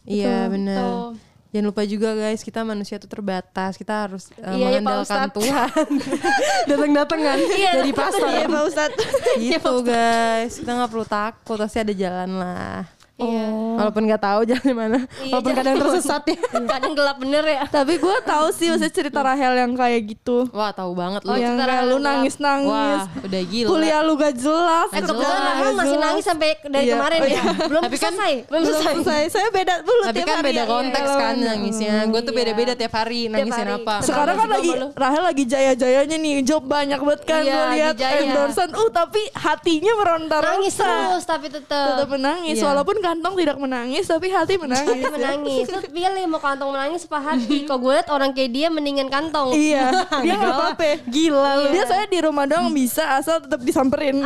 Iya 0.03 0.35
benar. 0.49 1.15
Jangan 1.53 1.69
lupa 1.69 1.85
juga 1.85 2.17
guys, 2.17 2.41
kita 2.41 2.65
manusia 2.65 2.97
tuh 2.97 3.05
terbatas. 3.05 3.77
Kita 3.77 4.09
harus 4.09 4.33
uh, 4.41 4.57
Iya, 4.57 4.57
ya, 4.57 4.81
mengandalkan 4.81 5.29
Ustadz. 5.29 5.35
Tuhan. 5.37 5.89
Datang-datang 6.73 7.19
kan 7.21 7.37
dari 7.37 7.91
pasar. 7.93 8.29
Iya, 8.33 8.45
Pak 8.49 8.63
Ustadz. 8.73 8.97
gitu 9.37 9.73
guys. 9.85 10.53
Kita 10.57 10.71
nggak 10.73 10.89
perlu 10.89 11.05
takut, 11.05 11.57
pasti 11.61 11.77
ada 11.77 11.93
jalan 11.93 12.41
lah. 12.41 12.89
Iya. 13.13 13.45
Walaupun 13.75 14.03
nggak 14.03 14.21
tahu 14.21 14.39
jalan 14.43 14.65
di 14.65 14.75
mana. 14.75 14.97
Iya, 15.21 15.31
Walaupun 15.31 15.51
kadang 15.53 15.75
tersesat 15.77 16.23
ya. 16.25 16.37
kadang 16.73 16.93
gelap 16.93 17.17
bener 17.17 17.43
ya 17.43 17.61
Tapi 17.67 17.93
gue 17.95 18.15
tahu 18.23 18.47
sih 18.49 18.67
maksudnya 18.67 18.89
cerita 18.91 19.19
Rahel 19.19 19.53
yang 19.55 19.71
kayak 19.71 20.01
gitu. 20.07 20.49
Wah 20.49 20.69
tahu 20.69 20.91
banget 20.93 21.21
lu. 21.21 21.29
Oh, 21.29 21.37
yang 21.37 21.53
cerita 21.53 21.65
Rahel 21.67 21.85
lu 21.85 21.95
gelap. 21.95 22.07
nangis-nangis. 22.09 22.69
Wah 22.69 23.05
udah 23.23 23.41
gila. 23.43 23.67
Kuliah 23.69 23.99
lu 24.01 24.13
gak 24.15 24.33
jelas. 24.35 24.89
Eh 24.89 24.99
kebetulan 24.99 25.41
aku 25.45 25.61
masih 25.73 25.77
jelas. 25.91 26.03
nangis 26.03 26.23
sampai 26.25 26.49
dari 26.63 26.83
Iya. 26.83 26.93
kemarin 26.95 27.17
Oh, 27.17 27.23
ya. 27.23 27.29
iya. 27.29 27.43
Belum 27.63 27.81
Tapi 27.81 27.95
kan- 27.95 28.13
selesai, 28.13 28.33
belum 28.43 28.61
selesai. 28.63 28.93
selesai. 28.95 29.21
Saya 29.29 29.47
beda 29.51 29.73
dulu 29.79 30.01
Tapi 30.01 30.15
tiap 30.15 30.25
kan 30.25 30.35
hari 30.35 30.47
beda 30.49 30.57
ya. 30.57 30.65
konteks 30.67 31.07
Iya, 31.07 31.19
kan 31.19 31.33
iya. 31.33 31.45
nangisnya. 31.47 31.93
Gue 32.03 32.19
tuh 32.19 32.33
Iya. 32.33 32.39
beda-beda 32.39 32.73
tiap 32.75 32.93
hari 32.95 33.19
nangisin 33.27 33.53
hari. 33.63 33.73
apa. 33.77 33.95
Sekarang 34.01 34.35
kan 34.35 34.49
lagi. 34.49 34.69
Rahel 34.93 35.23
lagi 35.23 35.43
jaya-jayanya 35.45 36.17
nih 36.17 36.33
job 36.41 36.65
banyak 36.65 36.97
banget 36.97 37.21
kan 37.23 37.41
Iya, 37.41 37.53
gue 37.53 37.65
lihat 37.73 37.95
endorsean. 37.95 38.69
Uh 38.73 38.89
tapi 38.89 39.21
hatinya 39.31 39.93
meronta-ronta. 39.95 40.49
Nangis 40.51 40.73
terus 40.73 41.23
tapi 41.23 41.47
tetep 41.47 41.69
Tetap 41.93 42.09
menangis 42.09 42.57
Iya. 42.57 42.65
walaupun 42.67 42.97
kantong 43.13 43.37
tidak 43.37 43.57
menangis 43.57 44.09
tapi 44.09 44.27
hati 44.27 44.57
menangis. 44.57 44.97
Dia 44.97 45.11
menangis. 45.13 45.65
Lu 45.69 45.79
pilih 45.85 46.25
mau 46.25 46.41
kantong 46.41 46.69
menangis 46.73 47.05
apa 47.05 47.19
hati. 47.21 47.69
Kok 47.69 47.77
gue 47.77 47.93
liat 47.93 48.09
orang 48.09 48.33
kayak 48.33 48.49
dia 48.49 48.67
mendingan 48.67 49.05
kantong. 49.07 49.53
iya, 49.53 49.93
dia 50.25 50.33
nggak 50.33 50.49
apa-apa. 50.51 51.05
Gila 51.05 51.51
lu. 51.61 51.69
Dia 51.69 51.85
saya 51.85 52.09
di 52.09 52.17
rumah 52.17 52.49
doang 52.49 52.73
bisa 52.73 53.05
asal 53.13 53.37
tetap 53.37 53.61
disamperin. 53.61 54.17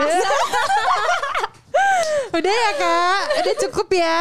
Udah 2.28 2.54
ya 2.54 2.72
kak, 2.76 3.20
udah 3.40 3.56
cukup 3.66 3.88
ya. 3.96 4.18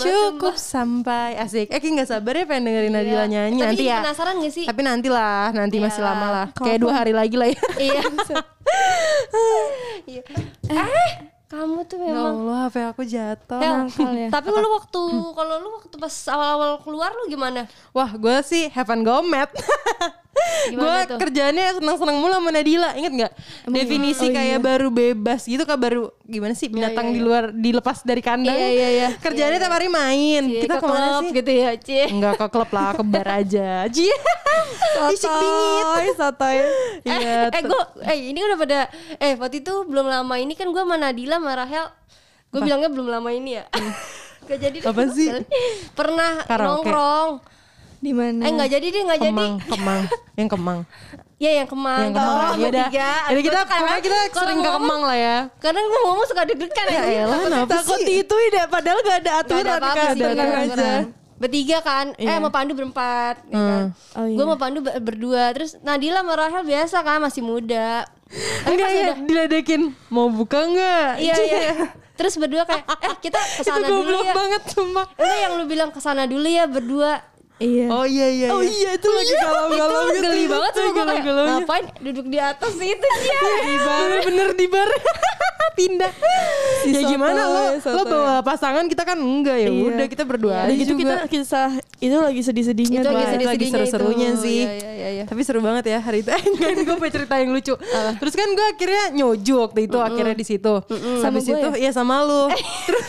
Cukup 0.00 0.56
sampai 0.56 1.36
asik. 1.36 1.68
Eki 1.68 1.94
nggak 1.94 2.08
sabar 2.08 2.32
ya 2.32 2.48
pengen 2.48 2.72
dengerin 2.72 2.92
Nadila 2.96 3.16
Iya. 3.16 3.24
nyanyi 3.28 3.60
Tapi 3.60 3.68
nanti 3.68 3.84
ya. 3.84 3.98
penasaran 4.02 4.34
gak 4.40 4.52
sih? 4.56 4.64
Tapi 4.64 4.80
nanti 4.82 5.08
lah, 5.12 5.46
nanti 5.52 5.76
masih 5.78 6.00
Iya. 6.00 6.08
lama 6.10 6.26
lah. 6.32 6.46
Kayak 6.56 6.78
dua 6.80 6.92
hari 6.96 7.12
lagi 7.12 7.36
lah 7.36 7.48
ya. 7.52 7.60
Iya. 7.76 8.02
Iya. 10.06 10.22
Eh, 10.66 11.35
kamu 11.56 11.78
tuh 11.88 11.96
Ya 11.96 12.12
memang 12.12 12.36
Allah, 12.36 12.58
HP 12.68 12.76
aku 12.84 13.02
jatuh. 13.02 13.60
Ya. 13.60 14.28
tapi 14.28 14.48
lu 14.52 14.68
waktu 14.76 15.02
kalau 15.32 15.54
lu 15.56 15.68
waktu 15.80 15.96
pas 15.96 16.14
awal-awal 16.28 16.70
keluar 16.84 17.10
lu 17.16 17.32
gimana? 17.32 17.64
Wah, 17.96 18.12
gue 18.12 18.36
sih 18.44 18.68
have 18.76 18.86
fun 18.86 19.00
gomet. 19.00 19.48
gue 20.68 20.96
kerjaannya 21.14 21.78
senang-senang 21.78 22.16
mulu 22.16 22.34
sama 22.34 22.50
Nadila, 22.50 22.90
inget 22.92 23.12
nggak? 23.14 23.32
Definisi 23.66 24.26
Oh, 24.26 24.32
kayak 24.32 24.58
baru 24.58 24.88
bebas 24.88 25.42
gitu 25.42 25.62
kan 25.62 25.76
baru 25.76 26.10
gimana 26.22 26.52
sih 26.52 26.66
binatang 26.66 27.10
di 27.10 27.20
luar 27.20 27.50
dilepas 27.50 28.02
dari 28.02 28.18
kandang? 28.18 28.52
Iya, 28.52 28.68
iya, 28.68 28.88
iya. 28.90 29.08
Kerjaannya 29.16 29.58
tiap 29.58 29.72
hari 29.72 29.86
main. 29.86 30.42
Cie, 30.44 30.60
Kita 30.60 30.76
ke 30.76 30.80
ke 30.80 30.86
mana 30.86 30.98
klub 31.06 31.22
sih? 31.22 31.30
gitu 31.34 31.50
ya, 31.52 31.70
Cie. 31.76 32.04
Enggak 32.08 32.34
ke 32.36 32.46
klub 32.48 32.70
lah, 32.70 32.90
ke 32.92 33.02
bar 33.02 33.28
aja. 33.34 33.70
Cie. 33.94 34.14
Isik. 35.06 35.28
Sotoy, 35.28 36.06
sotoy. 36.12 36.56
Iya. 37.02 37.48
eh 37.48 37.62
gue 37.62 37.82
eh 38.02 38.18
ini 38.26 38.40
udah 38.42 38.56
pada 38.56 38.78
eh 39.16 39.34
waktu 39.34 39.60
itu 39.60 39.84
belum 39.84 40.04
lama 40.04 40.34
ini 40.34 40.52
kan 40.52 40.66
gue 40.66 40.78
sama 40.78 40.96
Nadila 40.96 41.36
sama 41.38 41.52
Rahel 41.54 41.86
gue 42.46 42.60
bilangnya 42.60 42.88
belum 42.88 43.06
lama 43.06 43.30
ini 43.30 43.60
ya 43.60 43.64
gak 44.48 44.58
jadi. 44.58 44.78
Apa 44.82 45.02
sih? 45.10 45.28
pernah 45.98 46.40
Karaoke. 46.42 46.86
nongkrong 46.88 47.30
Di 47.98 48.12
mana? 48.12 48.40
eh 48.40 48.50
nggak 48.50 48.70
jadi 48.70 48.86
deh 48.86 49.02
nggak 49.02 49.20
jadi 49.20 49.32
Kemang, 49.32 49.54
Kemang, 49.62 50.02
yang 50.34 50.48
Kemang. 50.48 50.80
ya 51.36 51.50
yang 51.54 51.66
kemang 51.66 52.00
Yang 52.02 52.14
Kemang. 52.14 52.36
Oh, 52.38 52.54
Ya 52.54 52.66
udah. 52.66 52.88
Jadi 53.26 53.40
kita 53.42 53.58
pokoknya 53.62 54.00
kita 54.00 54.16
sering 54.32 54.58
ke 54.58 54.70
Kemang 54.70 55.00
lah 55.02 55.16
ya. 55.16 55.36
kadang 55.56 55.84
gue 55.84 56.00
ngomong 56.02 56.24
suka 56.24 56.42
deg-degan 56.44 56.86
ya 56.86 57.02
elah, 57.22 57.38
kenapa 57.42 57.70
Takut 57.72 57.98
sih? 57.98 58.06
diituin 58.06 58.52
ya 58.52 58.64
padahal 58.66 58.98
gak 59.00 59.18
ada 59.18 59.30
Gak 59.30 59.40
aturan 59.42 59.64
kan. 59.64 59.76
gak 59.82 59.86
ada 59.86 60.02
aja. 60.06 60.64
aturan. 60.66 61.02
Bertiga 61.36 61.78
kan, 61.80 62.16
eh 62.16 62.24
sama 62.26 62.48
Pandu 62.48 62.72
berempat 62.72 63.44
ya 63.44 63.56
kan. 63.56 63.84
Oh, 64.14 64.24
iya. 64.24 64.34
Gue 64.34 64.44
sama 64.46 64.56
Pandu 64.56 64.78
ber- 64.80 64.96
berdua 64.98 65.52
Terus 65.52 65.76
Nadila 65.78 66.20
sama 66.20 66.32
Rahel 66.34 66.64
biasa 66.64 66.96
kan 66.98 67.20
masih 67.20 67.42
muda 67.42 68.08
Tapi 68.62 68.72
Enggak 68.72 68.88
ya, 68.88 69.00
udah 69.02 69.16
diledekin. 69.22 69.82
Mau 70.08 70.28
buka 70.28 70.64
enggak? 70.64 71.10
Iya 71.18 71.34
iya 71.46 71.60
Terus 72.12 72.32
berdua 72.34 72.64
kayak 72.64 72.88
Eh 72.88 73.16
kita 73.20 73.36
Itu 73.36 73.52
ke 73.54 73.62
sana 73.66 73.84
dulu 73.84 74.00
goblok 74.08 74.24
ya 74.24 74.32
banget 74.32 74.62
sumpah. 74.66 75.06
Udah 75.12 75.36
yang 75.38 75.52
lu 75.54 75.64
bilang 75.66 75.92
ke 75.92 76.00
sana 76.00 76.24
dulu 76.24 76.46
ya 76.46 76.64
berdua 76.64 77.20
Iya. 77.56 77.88
Oh 77.88 78.04
iya 78.04 78.26
iya. 78.28 78.48
Oh 78.52 78.60
iya 78.60 78.90
itu 78.94 79.08
lagi 79.08 79.32
galau-galau 79.34 80.02
Itu 80.02 80.12
gitu. 80.12 80.24
geli 80.26 80.44
banget 80.44 80.72
gue 80.72 80.82
kayak 80.82 80.94
galau-galaunya. 80.94 81.56
Ngapain 81.56 81.84
duduk 82.04 82.26
di 82.26 82.38
atas 82.38 82.72
itu 82.74 83.06
sih 83.16 83.30
ya 83.30 83.40
Bener-bener 83.80 84.48
di 84.52 84.66
bar 84.68 84.90
pindah. 85.76 86.12
Si 86.80 86.88
ya 86.90 87.00
gimana 87.02 87.40
lo? 87.42 87.64
sotoy, 87.76 87.96
Lo 87.96 88.02
bawa 88.06 88.34
pasangan 88.40 88.84
kita 88.86 89.04
kan 89.04 89.16
enggak 89.16 89.56
ya. 89.58 89.68
Iya. 89.68 89.84
Udah 89.86 90.06
kita 90.06 90.24
berdua 90.24 90.54
aja 90.64 90.72
gitu 90.72 90.96
kita 90.96 91.28
kisah 91.28 91.68
itu 91.96 92.12
lagi 92.12 92.40
sedih-sedihnya 92.40 93.00
Itu 93.00 93.08
lagi 93.08 93.24
itu 93.34 93.44
lagi 93.44 93.66
seru-serunya 93.68 94.28
itu. 94.32 94.42
sih. 94.42 94.60
Iya, 94.62 94.72
iya, 94.72 94.90
iya, 94.92 95.08
iya. 95.12 95.24
Tapi 95.24 95.40
seru 95.40 95.60
banget 95.60 95.84
ya 95.86 95.98
hari 96.00 96.20
itu. 96.20 96.28
Eh, 96.28 96.42
enggak, 96.42 96.70
gue 96.82 96.96
punya 96.96 97.12
cerita 97.14 97.34
yang 97.36 97.50
lucu. 97.52 97.72
Terus 98.20 98.34
kan 98.34 98.48
gue 98.52 98.66
akhirnya 98.68 99.04
nyoju 99.16 99.54
waktu 99.62 99.80
itu 99.84 99.96
akhirnya 99.96 100.32
di 100.34 100.44
situ. 100.44 100.74
Habis 101.20 101.44
itu 101.46 101.68
ya? 101.72 101.76
iya 101.78 101.90
sama 101.90 102.20
lu. 102.20 102.52
Terus 102.84 103.04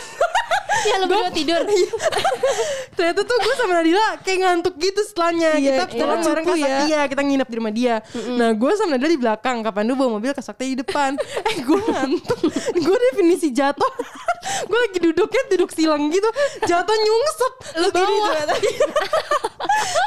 Ya 0.86 0.94
lu 1.02 1.06
berdua 1.10 1.30
tidur 1.34 1.62
ternyata 2.98 3.22
tuh 3.22 3.36
gue 3.38 3.54
sama 3.54 3.72
Nadila 3.78 4.18
kayak 4.26 4.38
ngantuk 4.42 4.74
gitu 4.78 5.00
setelahnya. 5.06 5.50
Iya, 5.58 5.86
kita 5.86 6.04
iya. 6.04 6.18
bareng 6.18 6.44
Cupu 6.46 6.54
ke 6.58 6.66
ya. 6.66 6.76
Iya, 6.86 7.00
kita 7.06 7.22
nginep 7.22 7.48
di 7.48 7.56
rumah 7.56 7.72
dia. 7.72 7.96
Nah, 8.34 8.50
gue 8.58 8.72
sama 8.74 8.98
Nadila 8.98 9.10
di 9.14 9.20
belakang. 9.20 9.56
Kapan 9.62 9.82
dulu 9.86 9.96
bawa 10.02 10.10
mobil 10.18 10.34
ke 10.34 10.42
Sakti 10.42 10.74
di 10.74 10.76
depan. 10.82 11.14
eh, 11.48 11.56
gue 11.62 11.78
ngantuk. 11.78 12.38
gue 12.74 12.96
definisi 13.12 13.54
jatuh. 13.54 13.92
gue 14.70 14.78
lagi 14.78 14.98
duduknya 14.98 15.42
duduk 15.54 15.70
silang 15.70 16.10
gitu. 16.10 16.26
Jatuh 16.66 16.96
nyungsep. 16.98 17.52
Lu 17.86 17.88
bawah. 17.94 18.34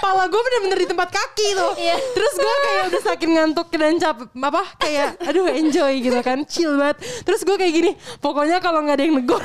Pala 0.04 0.28
gue 0.28 0.42
bener-bener 0.42 0.78
di 0.84 0.88
tempat 0.92 1.10
kaki 1.16 1.48
tuh. 1.56 1.74
Iya. 1.80 1.96
Terus 1.96 2.34
gue 2.36 2.56
kayak 2.68 2.84
udah 2.92 3.02
saking 3.08 3.32
ngantuk 3.40 3.68
dan 3.72 3.96
capek 3.98 4.28
apa 4.42 4.64
kayak 4.84 5.10
aduh 5.24 5.48
enjoy 5.48 5.94
gitu 6.04 6.20
kan 6.20 6.44
chill 6.44 6.76
banget. 6.76 6.98
Terus 7.24 7.42
gue 7.48 7.56
kayak 7.56 7.74
gini, 7.74 7.92
pokoknya 8.20 8.60
kalau 8.60 8.84
nggak 8.84 8.98
ada 9.00 9.04
yang 9.08 9.16
negor, 9.22 9.44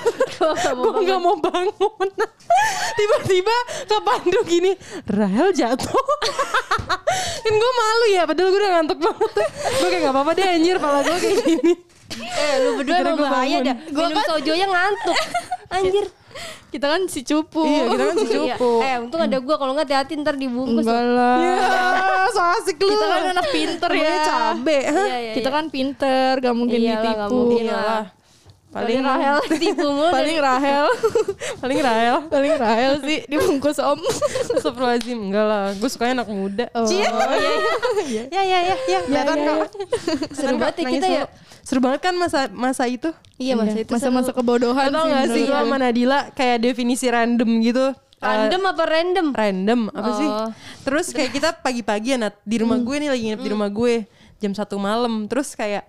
gue 0.82 0.92
nggak 1.06 1.15
nggak 1.16 1.24
mau 1.24 1.36
bangun. 1.40 2.08
Tiba-tiba 2.98 3.56
Kak 3.86 4.02
Pandu 4.02 4.40
gini, 4.44 4.72
Rahel 5.08 5.48
jatuh. 5.50 5.88
kan 7.44 7.52
gue 7.52 7.72
malu 7.72 8.06
ya, 8.10 8.22
padahal 8.24 8.48
gue 8.50 8.60
udah 8.60 8.72
ngantuk 8.76 8.98
banget. 9.00 9.32
gue 9.80 9.88
kayak 9.88 10.02
gak 10.02 10.12
apa-apa 10.12 10.30
deh 10.32 10.46
anjir, 10.46 10.76
pala 10.76 11.00
gue 11.00 11.16
kayak 11.16 11.36
gini. 11.42 11.72
Eh 12.16 12.52
lu 12.62 12.70
berdua 12.80 12.96
emang 13.02 13.16
gua 13.18 13.28
bahaya 13.28 13.58
dah. 13.62 13.76
Minum 13.88 14.20
sojonya 14.24 14.66
ngantuk. 14.68 15.16
Anjir. 15.74 16.06
Kita 16.68 16.86
kan 16.86 17.00
si 17.08 17.20
cupu. 17.24 17.64
Iya, 17.64 17.82
kita 17.88 18.02
kan 18.06 18.16
si 18.16 18.26
Iya. 18.26 18.36
cupu. 18.54 18.70
Eh 18.80 18.94
untung 19.00 19.20
ada 19.20 19.36
gua 19.36 19.56
kalau 19.58 19.72
nggak 19.74 19.84
hati-hati 19.90 20.12
ntar 20.20 20.36
dibungkus. 20.38 20.86
Enggak 20.86 21.02
lah. 21.02 21.36
Ya, 21.42 22.30
so 22.30 22.40
asik 22.40 22.76
lu. 22.78 22.88
Kita 22.88 23.04
kan 23.04 23.22
anak 23.36 23.46
pinter 23.50 23.90
ya. 23.90 24.14
Cabe. 24.22 24.78
Iya, 24.86 25.04
iya, 25.18 25.32
Kita 25.34 25.48
iya. 25.50 25.56
kan 25.58 25.64
pinter, 25.68 26.30
gak 26.38 26.54
mungkin 26.56 26.78
Iyalah, 26.78 26.94
ditipu. 26.94 27.16
nggak 27.16 27.30
mungkin 27.32 27.64
lah. 27.68 28.02
Paling 28.66 29.00
Rahel 29.00 29.40
tipu 29.62 29.88
mulu. 29.88 30.10
Paling 30.10 30.36
Rahel. 30.36 30.84
paling 31.62 31.80
Rahel. 31.80 32.16
Paling 32.28 32.54
Rahel 32.54 32.92
sih 33.00 33.18
dibungkus 33.24 33.78
om. 33.78 33.96
Astagfirullahaladzim 34.52 35.18
Enggak 35.18 35.44
lah 35.44 35.64
Gue 35.72 35.88
sukanya 35.88 36.20
anak 36.20 36.28
muda 36.28 36.66
Oh. 36.72 36.84
Cie. 36.84 37.08
Ya 38.28 38.42
ya 38.42 38.58
ya 38.62 38.74
ya 38.76 38.98
Kelihatan 39.02 39.36
ya, 39.38 39.52
kok 39.56 39.70
Seru 40.30 40.56
banget 40.56 40.76
ya 40.76 40.84
kita 40.86 41.06
ya. 41.08 41.22
Seru 41.62 41.80
banget 41.80 42.00
kan 42.00 42.14
masa 42.14 42.46
masa 42.48 42.84
itu 42.84 43.10
Iya 43.36 43.54
masa 43.54 43.76
itu 43.78 43.90
Masa-masa 43.90 44.30
kebodohan 44.30 44.88
tau 44.88 45.06
gak 45.06 45.26
sih 45.30 45.42
gue 45.42 45.56
sama 45.56 45.76
Nadila 45.76 46.30
Kayak 46.32 46.58
definisi 46.64 47.06
random 47.06 47.50
gitu 47.60 47.86
Random 48.16 48.62
apa 48.66 48.82
random? 48.84 49.26
Random 49.32 49.80
Apa 49.90 50.10
sih 50.14 50.28
Oh. 50.28 50.50
Terus 50.82 51.06
kayak 51.10 51.30
kita 51.32 51.48
pagi-pagi 51.56 52.12
ya 52.12 52.18
Nat 52.18 52.36
Di 52.42 52.60
rumah 52.60 52.76
gue 52.76 52.96
nih 52.98 53.08
lagi 53.08 53.22
nginep 53.24 53.40
di 53.40 53.50
rumah 53.50 53.68
gue 53.68 54.04
Jam 54.36 54.52
satu 54.52 54.76
malam 54.76 55.24
Terus 55.26 55.52
kayak 55.52 55.88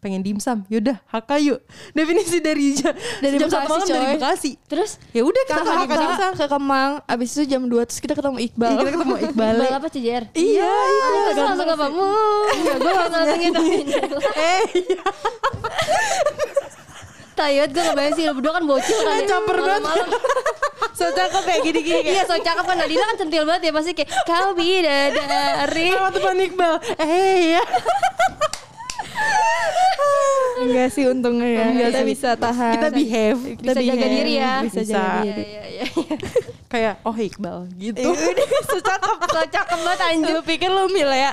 pengen 0.00 0.20
dimsum 0.20 0.64
Yaudah 0.66 0.96
haka 1.06 1.36
yuk. 1.36 1.60
Definisi 1.92 2.40
dari 2.40 2.72
jam, 2.72 2.90
Dari 3.20 3.36
jam 3.36 3.46
satu 3.46 3.68
Bekasi, 3.68 3.70
malam 3.70 3.86
dari 3.86 4.00
coy. 4.00 4.14
Bekasi. 4.16 4.50
Terus? 4.64 4.90
Ya 5.12 5.22
udah 5.22 5.42
kita 5.44 5.60
ke 5.60 5.70
haka 5.70 5.94
dimsum 5.94 6.32
ke 6.34 6.46
Kemang, 6.46 6.90
abis 7.04 7.28
itu 7.34 7.42
jam 7.46 7.62
2 7.62 7.84
terus 7.84 8.00
kita 8.00 8.14
ketemu 8.14 8.36
Iqbal. 8.42 8.70
Iya, 8.70 8.78
kita 8.80 8.90
ketemu 8.90 9.16
Iqbal. 9.28 9.56
Iqbal 9.60 9.76
apa 9.76 9.88
CJR? 9.88 10.24
Iya 10.32 10.72
iya 10.72 11.04
Ah, 11.04 11.20
terus 11.28 11.46
langsung 11.46 11.68
apa? 11.70 11.86
Mu. 11.86 12.08
Gue 12.74 12.92
langsung 12.92 13.38
gitu. 13.38 13.62
Eh 14.34 14.62
iya. 14.74 15.02
Tayot 17.30 17.70
gue 17.70 17.82
ngebayang 17.82 18.14
sih 18.14 18.24
lu 18.24 18.32
berdua 18.36 18.52
kan 18.52 18.64
bocil 18.64 18.98
kan 19.00 19.14
ya. 19.16 19.26
Caper 19.26 19.56
banget. 19.58 20.08
So 20.92 21.08
cakep 21.08 21.42
kayak 21.42 21.60
gini-gini 21.64 22.00
Iya 22.12 22.22
so 22.24 22.36
cakep 22.36 22.60
kan. 22.62 22.76
Nadila 22.76 23.04
kan 23.06 23.16
centil 23.16 23.48
banget 23.48 23.62
ya 23.68 23.72
Pasti 23.72 23.92
kayak 23.92 24.10
Kau 24.24 24.52
bidadari. 24.52 25.88
Sama 25.90 26.08
teman 26.10 26.36
Iqbal. 26.38 26.74
Eh 26.96 27.56
ya 27.56 27.62
Enggak 30.60 30.88
sih 30.90 31.04
untungnya 31.04 31.48
ya. 31.48 31.64
Enggak 31.66 31.88
kita 31.88 32.00
sih. 32.00 32.06
bisa 32.06 32.30
tahan. 32.36 32.72
Kita 32.76 32.88
behave 32.90 33.40
Kita 33.56 33.72
Bisa 33.72 33.80
jaga 33.82 33.96
behave. 33.96 34.12
diri 34.14 34.32
ya. 34.34 34.52
Bisa, 34.60 34.78
Bisa. 34.78 34.92
jaga 34.92 35.08
Iya 35.16 35.32
diri. 35.32 35.44
iya 35.46 35.62
iya 35.66 35.84
Kayak 36.68 36.94
oh 37.02 37.16
Iqbal 37.16 37.58
gitu 37.74 38.08
So 38.68 38.76
cakep 38.88 39.16
So 39.26 39.40
cakep 39.42 39.78
banget 39.80 40.00
anjir 40.06 40.30
Lu 40.30 40.42
pikir 40.42 40.68
lu 40.68 40.84
mil 40.86 41.08
ya? 41.08 41.32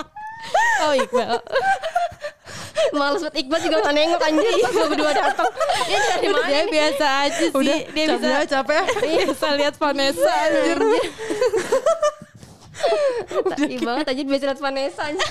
oh 0.82 0.92
Iqbal. 0.94 1.34
Males 2.92 3.20
banget 3.20 3.36
Iqbal 3.36 3.58
juga 3.60 3.76
gak 3.82 3.92
nengok 3.92 4.22
anjir 4.22 4.52
Pas 4.56 4.72
lu 4.72 4.86
berdua 4.86 5.12
datang 5.12 5.50
Dia 5.84 5.98
dari 6.06 6.28
mana 6.30 6.46
Dia 6.46 6.62
biasa 6.64 7.06
aja 7.20 7.34
sih. 7.42 7.50
Udah 7.50 7.78
dia 7.84 8.04
capek 8.06 8.14
bisa 8.14 8.28
ya, 8.30 8.46
capek 8.46 8.84
Iya. 9.02 9.24
bisa 9.26 9.48
lihat 9.52 9.74
Vanessa 9.76 10.32
anjir. 10.46 10.78
Tai 13.46 13.76
banget 13.80 14.04
anjir 14.06 14.26
biasa 14.26 14.44
liat 14.46 14.60
Vanessa 14.62 15.02
anjir 15.04 15.26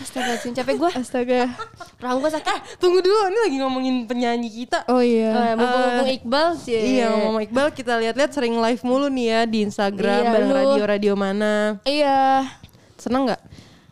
Astaga 0.00 0.32
sih 0.38 0.50
capek 0.50 0.74
gue 0.80 0.90
Astaga. 0.96 1.42
Rahang 2.00 2.18
gue 2.18 2.30
sakit 2.32 2.80
Tunggu 2.80 2.98
dulu 2.98 3.30
Ini 3.30 3.38
lagi 3.46 3.56
ngomongin 3.60 3.96
penyanyi 4.04 4.48
kita 4.48 4.88
Oh 4.88 4.98
iya. 4.98 5.30
Eh, 5.30 5.54
Mumpung-mumpung 5.54 6.10
Iqbal 6.10 6.48
sih 6.56 6.98
Iya 6.98 7.12
ngomong 7.14 7.44
Iqbal 7.46 7.68
Kita 7.70 8.00
lihat-lihat 8.00 8.32
sering 8.32 8.56
live 8.56 8.82
mulu 8.82 9.06
nih 9.06 9.26
ya 9.28 9.40
Di 9.44 9.58
Instagram 9.62 10.22
Iya, 10.24 10.30
Bareng 10.32 10.50
radio-radio 10.50 11.12
mana 11.14 11.78
Iya. 11.84 12.48
Seneng 12.96 13.28
gak? 13.28 13.42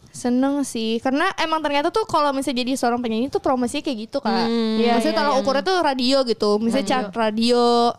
Seneng 0.09 0.66
sih, 0.66 0.99
karena 0.99 1.31
emang 1.38 1.62
ternyata 1.62 1.94
tuh 1.94 2.03
kalau 2.03 2.35
misalnya 2.35 2.66
jadi 2.66 2.75
seorang 2.75 2.99
penyanyi 2.99 3.31
tuh 3.31 3.38
promosinya 3.38 3.87
kayak 3.87 3.99
gitu 4.11 4.18
kak. 4.18 4.51
Hmm, 4.51 4.75
Iya, 4.75 4.83
iya, 4.83 4.90
maksudnya 4.99 5.14
iya, 5.14 5.21
kalau 5.23 5.31
iya. 5.31 5.38
ukurnya 5.38 5.62
tuh 5.62 5.77
radio 5.79 6.16
gitu, 6.27 6.51
misalnya 6.59 6.87
chart 6.90 7.14
radio 7.14 7.94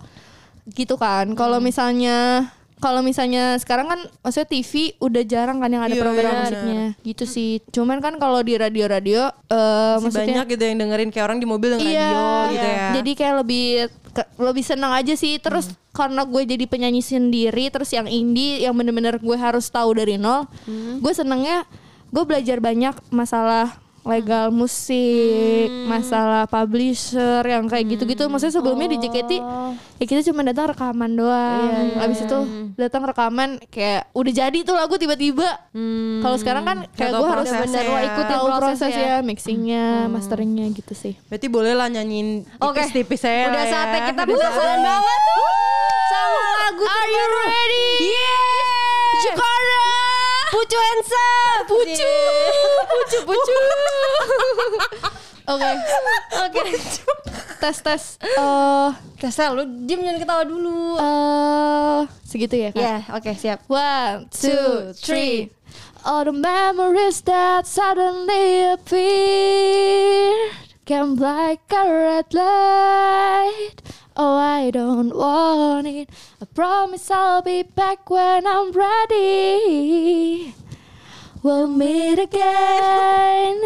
gitu 0.68 1.00
kan. 1.00 1.32
Kalau 1.40 1.64
misalnya 1.64 2.52
kalau 2.80 3.00
misalnya 3.00 3.56
sekarang 3.56 3.86
kan 3.86 4.00
maksudnya 4.20 4.50
TV 4.50 4.72
udah 4.98 5.24
jarang 5.24 5.60
kan 5.60 5.68
yang 5.68 5.84
ada 5.84 5.92
Iya, 5.92 6.02
program 6.02 6.32
iya, 6.32 6.40
musiknya 6.40 6.84
gitu 7.04 7.24
sih. 7.26 7.60
Cuman 7.70 8.00
kan 8.00 8.16
kalau 8.16 8.40
di 8.40 8.56
radio-radio 8.56 9.28
eh 9.28 9.96
Masih 9.98 10.04
maksudnya 10.06 10.28
banyak 10.34 10.46
gitu 10.50 10.64
yang 10.64 10.78
dengerin 10.80 11.10
Kayak 11.10 11.26
orang 11.26 11.40
di 11.40 11.46
mobil 11.46 11.70
dengan 11.72 11.84
iya, 11.86 12.08
radio 12.08 12.24
gitu 12.50 12.68
ya 12.70 12.88
Jadi 12.96 13.12
kayak 13.14 13.36
lebih 13.38 13.66
ke- 14.10 14.30
lebih 14.38 14.64
senang 14.64 14.92
aja 14.92 15.14
sih. 15.14 15.36
Terus 15.38 15.68
Hmm. 15.68 15.76
karena 15.92 16.22
gue 16.24 16.42
jadi 16.48 16.66
penyanyi 16.66 17.02
sendiri, 17.02 17.68
terus 17.68 17.92
yang 17.92 18.08
indie 18.08 18.64
yang 18.64 18.72
bener-bener 18.72 19.20
gue 19.20 19.36
harus 19.36 19.68
tahu 19.68 19.94
dari 19.94 20.16
nol. 20.16 20.48
Hmm. 20.64 20.98
Gue 20.98 21.12
senengnya 21.12 21.68
gue 22.08 22.24
belajar 22.24 22.58
banyak 22.58 22.96
masalah 23.10 23.76
legal 24.02 24.50
musik, 24.50 25.00
Hmm. 25.66 25.88
masalah 25.88 26.44
publisher 26.46 27.42
yang 27.42 27.66
kayak 27.66 27.86
gitu-gitu. 27.90 28.26
Maksudnya 28.26 28.56
sebelumnya 28.56 28.88
di 28.88 28.98
JKT 28.98 29.32
Oh. 29.38 29.72
ya 29.96 30.06
kita 30.06 30.22
cuma 30.24 30.42
datang 30.42 30.70
rekaman 30.70 31.12
doang. 31.12 31.64
Iya, 31.90 32.02
Abis 32.02 32.20
itu 32.22 32.38
datang 32.76 33.04
rekaman 33.04 33.50
kayak 33.66 34.08
udah 34.12 34.34
jadi 34.34 34.58
tuh 34.62 34.74
lagu 34.74 34.96
tiba-tiba. 34.96 35.48
Hmm. 35.72 36.20
Kalau 36.20 36.36
sekarang 36.36 36.64
kan 36.64 36.78
kayak 36.92 37.12
gue 37.12 37.28
harus 37.28 37.50
bener 37.50 37.84
ya. 37.84 38.00
ikutin 38.08 38.30
Tahu 38.32 38.46
proses 38.48 38.68
prosesnya. 38.80 39.00
ya, 39.02 39.16
mixingnya, 39.20 39.86
masteringnya 40.08 40.66
gitu 40.72 40.94
sih. 40.94 41.14
Berarti 41.26 41.48
boleh 41.48 41.74
lah 41.74 41.88
nyanyiin 41.88 42.48
Oke. 42.58 42.80
tipis-tipis 42.80 43.20
saya 43.20 43.48
Udah 43.48 43.56
lah 43.56 43.64
ya. 43.64 43.72
saatnya 43.72 44.00
kita 44.08 44.22
Udah 44.22 44.32
penasaran 44.32 44.56
saatnya. 44.58 44.86
banget 44.86 45.22
Sama 46.10 46.42
lagu 46.58 46.84
Are 46.84 47.08
you 47.08 47.26
ready? 47.30 47.90
Yeah 48.02 48.48
Jakarta. 49.22 49.59
Pucu 50.50 50.78
handsome 50.78 51.62
Pucu, 51.70 52.14
pucu, 52.90 53.18
pucu. 53.28 53.56
Oke, 55.50 55.70
Oke 56.46 56.62
tes 57.60 57.78
tes. 57.84 58.04
Eh, 58.24 58.90
Tesel 59.20 59.52
lu 59.52 59.64
diem 59.84 60.00
jangan 60.00 60.20
ketawa 60.24 60.44
dulu 60.48 60.96
eh, 60.96 62.02
segitu 62.24 62.56
ya 62.56 62.70
kak. 62.72 62.80
Ya 62.80 62.96
oke 63.12 63.32
siap 63.36 63.60
One, 63.68 64.32
two, 64.32 64.96
three. 64.96 65.52
All 66.08 66.24
the 66.24 66.32
memories 66.32 67.20
that 67.28 67.68
suddenly 67.68 68.72
appear 68.72 70.32
Came 70.90 71.18
like 71.18 71.70
a 71.70 71.86
red 71.86 72.34
light. 72.34 73.78
Oh, 74.18 74.38
I 74.42 74.72
don't 74.74 75.14
want 75.16 75.86
it. 75.86 76.10
I 76.42 76.46
promise 76.46 77.12
I'll 77.12 77.44
be 77.44 77.62
back 77.62 78.10
when 78.10 78.48
I'm 78.48 78.72
ready. 78.72 80.56
We'll 81.44 81.68
meet 81.68 82.18
again 82.18 83.62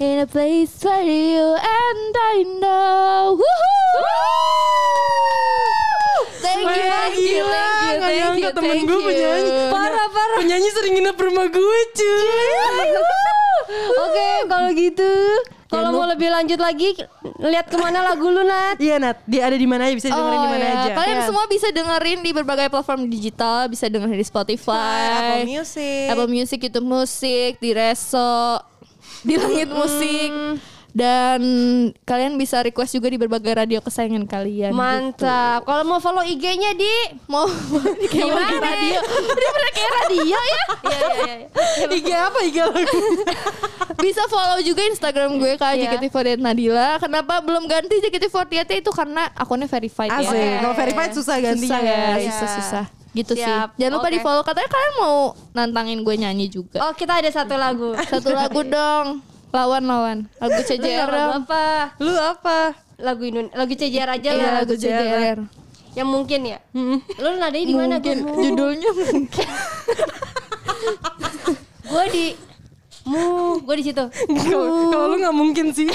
In 0.00 0.18
a 0.18 0.26
place 0.26 0.82
where 0.82 1.04
you 1.06 1.54
and 1.54 2.14
I 2.34 2.42
know. 2.58 3.38
Woohoo! 3.38 4.04
Thank 6.42 6.58
you, 6.58 6.82
thank 6.90 7.14
you, 7.14 7.44
thank 7.54 7.94
you, 7.94 8.02
thank 8.02 8.42
you, 8.42 8.50
temen 8.50 8.82
thank 8.82 8.90
gue 8.90 8.98
you. 8.98 9.06
penyanyi. 9.06 9.70
Parah 9.70 10.10
parah. 10.10 10.36
Penyanyi 10.42 10.68
sering 10.74 10.98
nginep 10.98 11.22
rumah 11.22 11.46
gue 11.54 11.80
cuy. 11.94 12.26
Oke 13.94 14.26
kalau 14.50 14.74
gitu 14.74 15.38
Kalau 15.74 15.90
mau 15.90 16.06
lebih 16.06 16.28
lanjut 16.30 16.60
lagi 16.62 16.94
Lihat 17.42 17.66
ke 17.66 17.76
mana 17.76 17.98
lagu 18.06 18.26
lu 18.30 18.46
Nat 18.46 18.78
Iya 18.78 18.96
Nat, 19.02 19.18
dia 19.26 19.42
ada 19.50 19.56
di 19.58 19.66
mana 19.66 19.90
aja 19.90 19.94
bisa 19.98 20.08
dengerin 20.10 20.40
di 20.40 20.50
mana 20.50 20.64
iya. 20.64 20.74
aja. 20.78 20.90
Kalian 20.94 21.18
Iya. 21.18 21.26
semua 21.26 21.44
bisa 21.50 21.68
dengerin 21.70 22.18
di 22.22 22.30
berbagai 22.30 22.66
platform 22.70 23.00
digital, 23.08 23.66
bisa 23.70 23.86
dengerin 23.88 24.18
di 24.18 24.26
Spotify, 24.26 25.02
Apple 25.10 25.46
Music. 25.48 26.06
Apple 26.10 26.30
Music, 26.30 26.58
YouTube 26.60 26.88
Musik, 26.88 27.52
di 27.58 27.70
Reso, 27.72 28.60
di 29.24 29.34
Langit 29.40 29.70
Musik. 29.72 30.30
Dan 30.94 31.42
kalian 32.00 32.38
bisa 32.38 32.62
request 32.62 32.94
juga 32.94 33.10
di 33.10 33.18
berbagai 33.18 33.50
radio 33.52 33.82
kesayangan 33.82 34.24
kalian. 34.24 34.70
Mantap 34.70 35.66
Kalau 35.66 35.82
mau 35.82 35.98
follow 35.98 36.22
IG-nya 36.22 36.70
di 36.70 36.86
gitu. 36.86 37.26
Mau 37.26 37.50
Di 37.98 38.06
mana? 38.22 38.62
radio. 38.62 39.02
Dia 39.38 39.50
pernah 39.50 39.72
kayak 39.72 39.90
radio 40.00 40.38
ya. 40.38 40.64
Iya 40.84 40.98
iya 41.18 41.34
iya 41.34 41.86
IG 41.98 42.08
apa 42.08 42.38
IG 42.40 42.56
lagu? 42.62 42.98
Bisa 43.96 44.22
follow 44.26 44.62
juga 44.62 44.86
Instagram 44.86 45.34
gue 45.36 45.52
Kak 45.56 45.74
Iya. 45.74 45.98
JKT48 45.98 46.38
Nadila. 46.38 47.02
Kenapa 47.02 47.42
belum 47.42 47.66
ganti 47.66 47.98
JKT48 47.98 48.54
itu 48.78 48.90
karena 48.90 49.26
akunnya 49.34 49.66
verified 49.66 50.14
Asik. 50.14 50.30
ya. 50.30 50.62
Kalau 50.62 50.76
verified 50.76 51.10
susah 51.12 51.36
gantinya 51.42 51.74
susah 51.74 51.80
ya, 51.82 51.98
guys. 52.08 52.24
susah-susah. 52.30 52.84
Gitu 53.12 53.32
Siap, 53.32 53.68
sih. 53.74 53.78
Jangan 53.78 53.92
lupa 53.92 54.06
oke. 54.06 54.14
di 54.14 54.20
follow. 54.20 54.42
Katanya 54.42 54.68
kalian 54.68 54.94
mau 54.96 55.16
nantangin 55.50 55.98
gue 56.00 56.14
nyanyi 56.16 56.46
juga. 56.46 56.78
Oh 56.80 56.92
kita 56.92 57.18
ada 57.18 57.26
satu 57.28 57.54
lagu 57.54 57.98
Satu 58.00 58.30
lagu 58.30 58.62
dong. 58.62 59.33
Lawan 59.54 59.86
lawan. 59.86 60.18
Lagu 60.42 60.58
Lu 60.58 60.66
CJR 60.66 61.06
dong. 61.06 61.46
apa 61.46 61.94
Lu 62.02 62.10
apa? 62.18 62.74
Lagu 62.98 63.22
Indon 63.22 63.54
Lagu 63.54 63.70
CJR 63.70 64.10
aja 64.10 64.34
Iya 64.34 64.42
lah 64.42 64.50
lagu 64.66 64.74
CJR. 64.74 65.38
Yang 65.94 66.08
mungkin 66.10 66.40
ya 66.42 66.58
Lu 67.22 67.38
nadanya 67.38 67.66
di 67.70 67.74
mana 67.78 68.02
Mungkin 68.02 68.18
judulnya 68.34 68.90
mungkin. 68.90 69.48
Gue 71.94 72.04
di 72.10 72.34
mu 73.04 73.60
gue 73.60 73.74
di 73.76 73.84
situ 73.84 74.04
Kalau 74.90 75.06
lu 75.12 75.16
nggak 75.20 75.36
mungkin 75.36 75.66
sih. 75.70 75.88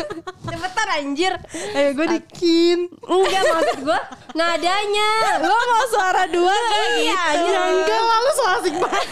cepetan 0.48 0.88
anjir 0.90 1.32
Ayo 1.72 1.92
gue 1.92 2.06
dikin. 2.16 2.88
enggak 3.04 3.42
maksud 3.44 3.78
gue 3.84 4.00
nadanya 4.32 5.10
Lo 5.44 5.52
mau 5.52 5.84
suara 5.86 6.24
dua 6.26 6.52
kan? 6.52 6.88
iya 6.96 7.22
Ya 7.36 7.60
enggak 7.68 8.00
lah 8.00 8.18
lu 8.18 8.30
so 8.32 8.44
asik 8.56 8.74
banget. 8.76 9.08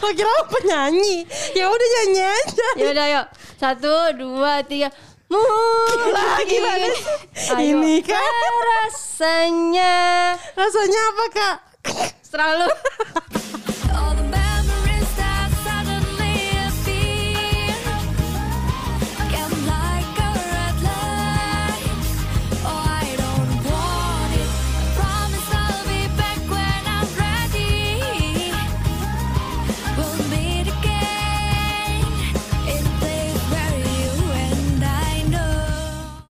Lo 0.00 0.08
kira 0.10 0.30
lu 0.30 0.44
penyanyi. 0.48 1.16
Ya 1.52 1.68
udah 1.68 1.88
nyanyi 1.92 2.22
aja. 2.24 2.68
ya 2.76 2.86
udah 2.90 3.06
yuk 3.12 3.26
satu 3.56 3.92
dua 4.16 4.60
tiga 4.64 4.88
mu 5.26 5.42
Ayo. 6.56 6.92
Ini 7.56 7.94
kan 8.00 8.32
rasanya 8.80 9.94
rasanya 10.54 11.00
apa 11.12 11.24
kak? 11.32 11.56
selalu 12.26 12.68